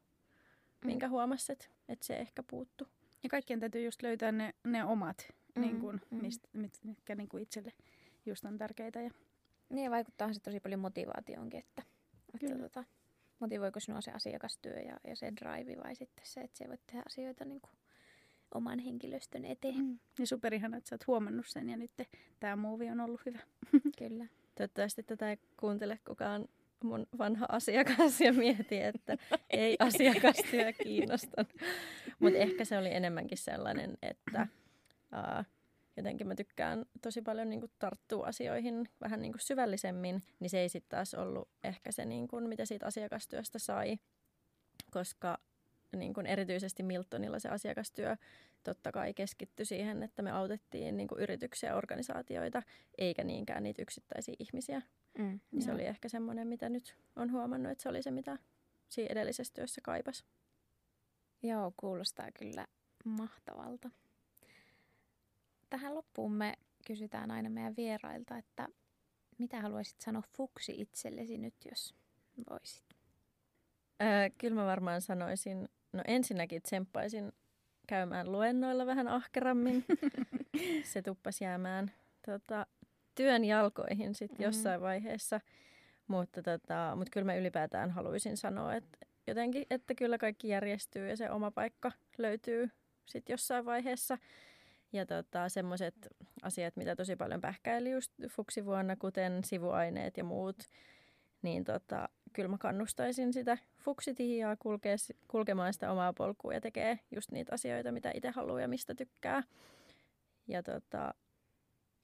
minkä 0.85 1.09
huomasi, 1.09 1.53
että, 1.53 1.67
että 1.89 2.07
se 2.07 2.17
ehkä 2.17 2.43
puuttu. 2.43 2.89
Ja 3.23 3.29
kaikkien 3.29 3.61
täytyy 3.61 3.85
just 3.85 4.03
löytää 4.03 4.33
ne, 4.33 4.55
ne 4.65 4.85
omat, 4.85 5.27
Mm, 5.55 5.61
niin 5.61 5.81
kuin, 5.81 6.01
mm. 6.11 6.21
mistä, 6.21 6.49
mit, 6.53 6.79
mitkä 6.85 7.15
niin 7.15 7.29
kuin 7.29 7.43
itselle 7.43 7.73
just 8.27 8.45
on 8.45 8.59
tärkeitä. 8.59 9.01
Ja, 9.01 9.11
Niin, 9.69 9.91
vaikuttaa 9.91 10.33
se 10.33 10.41
tosi 10.41 10.61
paljon 10.61 10.81
motivaatioonkin, 10.81 11.61
että, 11.61 11.83
että 12.35 12.47
Kyllä. 12.47 12.63
tota, 12.63 12.85
motivoiko 13.39 13.81
sinua 13.81 14.01
se 14.01 14.11
asiakastyö 14.13 14.81
ja, 14.81 15.01
ja 15.05 15.17
se 15.17 15.33
drive 15.41 15.83
vai 15.83 15.95
sitten 15.95 16.27
se, 16.27 16.41
että 16.41 16.59
sä 16.59 16.65
voit 16.69 16.87
tehdä 16.87 17.03
asioita 17.07 17.45
niin 17.45 17.61
kuin 17.61 17.73
oman 18.55 18.79
henkilöstön 18.79 19.45
eteen. 19.45 19.79
mm. 19.79 19.99
ja 20.19 20.27
superihana, 20.27 20.77
että 20.77 20.89
sä 20.89 20.95
oot 20.95 21.07
huomannut 21.07 21.47
sen 21.47 21.69
ja 21.69 21.77
nyt 21.77 21.91
tämä 22.41 22.57
muuvi 22.57 22.91
on 22.91 23.01
ollut 23.01 23.21
hyvä. 23.27 23.39
Kyllä. 23.99 24.27
Toivottavasti 24.55 25.03
tätä 25.03 25.31
ei 25.31 25.39
kuuntele 25.57 25.99
kukaan 26.07 26.49
mun 26.85 27.07
vanha 27.19 27.47
asiakas 27.49 28.21
ja 28.21 28.33
mieti, 28.33 28.81
että 28.81 29.17
ei 29.51 29.77
asiakastyö 29.89 30.73
kiinnosta. 30.73 31.45
Mutta 32.19 32.39
ehkä 32.39 32.65
se 32.65 32.79
oli 32.79 32.95
enemmänkin 32.95 33.39
sellainen, 33.39 33.99
että 34.03 34.47
ää, 35.13 35.45
jotenkin 35.97 36.27
mä 36.27 36.35
tykkään 36.35 36.85
tosi 37.03 37.23
paljon 37.23 37.51
niinku 37.51 37.69
tarttua 37.79 38.27
asioihin 38.27 38.89
vähän 39.01 39.23
niinku 39.23 39.39
syvällisemmin, 39.39 40.23
niin 40.41 40.51
se 40.51 40.61
ei 40.61 40.69
sitten 40.69 40.97
taas 40.97 41.15
ollut 41.15 41.49
ehkä 41.65 41.93
se, 41.93 42.05
niinku, 42.05 42.41
mitä 42.41 42.65
siitä 42.65 42.87
asiakastyöstä 42.87 43.59
sai, 43.59 43.99
koska 44.91 45.39
niin 45.97 46.15
kuin 46.15 46.27
erityisesti 46.27 46.83
Miltonilla 46.83 47.39
se 47.39 47.49
asiakastyö 47.49 48.17
totta 48.63 48.93
kai 48.93 49.15
keskittyi 49.15 49.67
siihen, 49.67 50.03
että 50.03 50.23
me 50.23 50.31
autettiin 50.31 50.97
niin 50.97 51.09
kuin 51.09 51.21
yrityksiä 51.21 51.69
ja 51.71 51.77
organisaatioita, 51.77 52.63
eikä 52.99 53.25
niinkään 53.25 53.63
niitä 53.63 53.83
yksittäisiä 53.83 54.35
ihmisiä. 54.39 54.83
Mm, 55.19 55.41
Niin 55.51 55.63
se 55.63 55.73
oli 55.73 55.85
ehkä 55.85 56.09
semmoinen, 56.09 56.49
mitä 56.49 56.69
nyt 56.69 56.97
on 57.17 57.33
huomannut, 57.33 57.73
että 57.73 57.83
se 57.83 57.89
oli 57.89 58.03
se, 58.03 58.11
mitä 58.11 58.39
siinä 58.89 59.13
edellisessä 59.13 59.55
työssä 59.55 59.81
kaipas. 59.85 60.25
Joo, 61.43 61.73
kuulostaa 61.77 62.29
kyllä 62.39 62.67
mahtavalta. 63.05 63.91
Tähän 65.75 65.95
loppuun 65.95 66.33
me 66.33 66.55
kysytään 66.87 67.31
aina 67.31 67.51
meidän 67.51 67.77
vierailta, 67.77 68.37
että 68.37 68.69
mitä 69.39 69.61
haluaisit 69.61 70.01
sanoa 70.01 70.23
fuksi 70.37 70.75
itsellesi 70.81 71.39
nyt, 71.39 71.55
jos 71.71 71.95
voisit? 72.51 72.85
Öö, 74.03 74.31
kyllä 74.39 74.55
mä 74.55 74.67
varmaan 74.67 75.01
sanoisin, 75.01 75.69
no 75.93 76.03
ensinnäkin 76.07 76.63
tsemppaisin 76.63 77.33
käymään 77.87 78.33
luennoilla 78.33 78.87
vähän 78.87 79.09
ahkerammin. 79.09 79.85
se 80.93 81.03
tuppasi 81.03 81.45
jäämään 81.45 81.93
tota, 82.27 82.67
työn 83.15 83.45
jalkoihin 83.45 84.15
sitten 84.15 84.37
Mhm. 84.39 84.43
jossain 84.45 84.81
vaiheessa. 84.81 85.41
Mutta 86.07 86.43
tota, 86.43 86.93
mut 86.97 87.11
kyllä 87.11 87.25
mä 87.25 87.35
ylipäätään 87.37 87.91
haluaisin 87.91 88.37
sanoa, 88.37 88.75
että 88.75 88.99
jotenkin, 89.27 89.67
että 89.71 89.95
kyllä 89.95 90.19
kaikki 90.19 90.49
järjestyy 90.49 91.09
ja 91.09 91.17
se 91.17 91.31
oma 91.31 91.51
paikka 91.51 91.93
löytyy 92.19 92.71
sitten 93.07 93.33
jossain 93.35 93.65
vaiheessa. 93.65 94.19
Ja 94.95 95.07
tota, 95.07 95.49
semmoiset 95.49 95.95
asiat, 96.43 96.77
mitä 96.77 96.97
tosi 96.97 97.17
paljon 97.17 97.41
pähkäili 97.41 97.91
just 97.91 98.13
fuksivuonna, 98.31 98.97
kuten 98.97 99.45
sivuaineet 99.45 100.17
ja 100.17 100.25
muut, 100.25 100.57
niin 101.43 101.65
tota, 101.65 102.09
kyllä 102.33 102.49
mä 102.49 102.59
kannustaisin 102.59 103.33
sitä 103.33 103.59
fuksitihiaa 103.79 104.57
kulkea, 104.57 104.97
kulkemaan 105.29 105.73
sitä 105.73 105.93
omaa 105.93 106.13
polkua 106.13 106.55
ja 106.55 106.61
tekee 106.61 106.99
just 107.11 107.31
niitä 107.31 107.55
asioita, 107.55 107.93
mitä 107.93 108.11
itse 108.15 108.31
haluaa 108.31 108.61
ja 108.61 108.69
mistä 108.69 108.95
tykkää. 108.95 109.43
Ja 110.49 110.63
tota, 110.63 111.15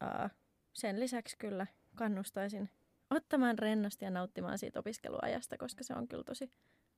ää, 0.01 0.31
sen 0.73 1.01
lisäksi 1.01 1.39
kyllä 1.39 1.67
kannustaisin 1.97 2.71
ottamaan 3.11 3.59
rennosti 3.59 4.05
ja 4.05 4.11
nauttimaan 4.11 4.59
siitä 4.59 4.79
opiskeluajasta, 4.79 5.59
koska 5.59 5.85
se 5.85 5.95
on 5.95 6.09
kyllä 6.09 6.25
tosi 6.25 6.51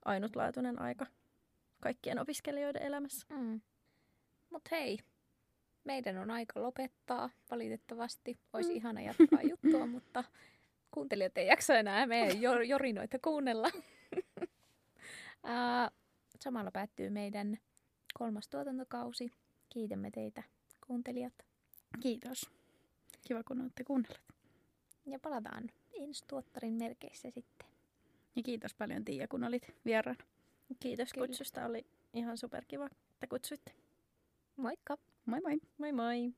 ainutlaatuinen 0.05 0.81
aika 0.81 1.07
kaikkien 1.81 2.19
opiskelijoiden 2.19 2.83
elämässä. 2.83 3.27
Mm. 3.31 3.61
Mutta 4.51 4.69
hei, 4.73 4.99
meidän 5.85 6.19
on 6.19 6.31
aika 6.31 6.63
lopettaa. 6.63 7.31
Valitettavasti 7.51 8.39
olisi 8.53 8.71
mm. 8.71 8.77
ihana 8.77 9.01
jatkaa 9.01 9.43
juttua, 9.43 9.87
mutta 9.87 10.25
kuuntelijat 10.91 11.39
ei 11.39 11.47
jaksa 11.47 11.75
enää 11.75 12.07
meidän 12.07 12.41
jorinoita 12.69 13.19
kuunnella. 13.19 13.71
samalla 16.41 16.71
päättyy 16.71 17.11
meidän 17.11 17.59
kolmas 18.19 18.49
tuotantokausi. 18.49 19.33
Kiitämme 19.69 20.11
teitä 20.11 20.43
kuuntelijat. 20.87 21.35
Kiitos. 22.01 22.51
Kiva, 23.29 23.43
kun 23.43 23.61
olette 23.61 23.85
kuunnelleet. 23.85 24.25
Ja 25.07 25.19
palataan 25.19 25.71
ensi 26.01 26.25
tuottarin 26.29 26.75
merkeissä 26.75 27.31
sitten. 27.31 27.69
Ja 28.37 28.43
kiitos 28.43 28.75
paljon 28.75 29.05
Tiia, 29.05 29.29
kun 29.29 29.45
olit 29.45 29.75
vieraan. 29.85 30.19
Kiitos 30.81 31.13
Kyllä. 31.13 31.27
kutsusta. 31.27 31.67
Oli 31.67 31.87
ihan 32.15 32.39
superkiva, 32.39 32.87
että 32.87 33.27
kutsuitte. 33.27 33.73
Moikka. 34.57 34.99
Moi 35.27 35.39
moi. 35.45 35.55
Moi 35.79 35.93
moi. 35.93 36.33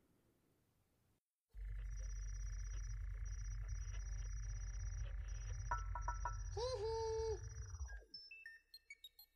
Hihi. 6.56 7.38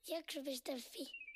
Jakso.fi 0.06 1.27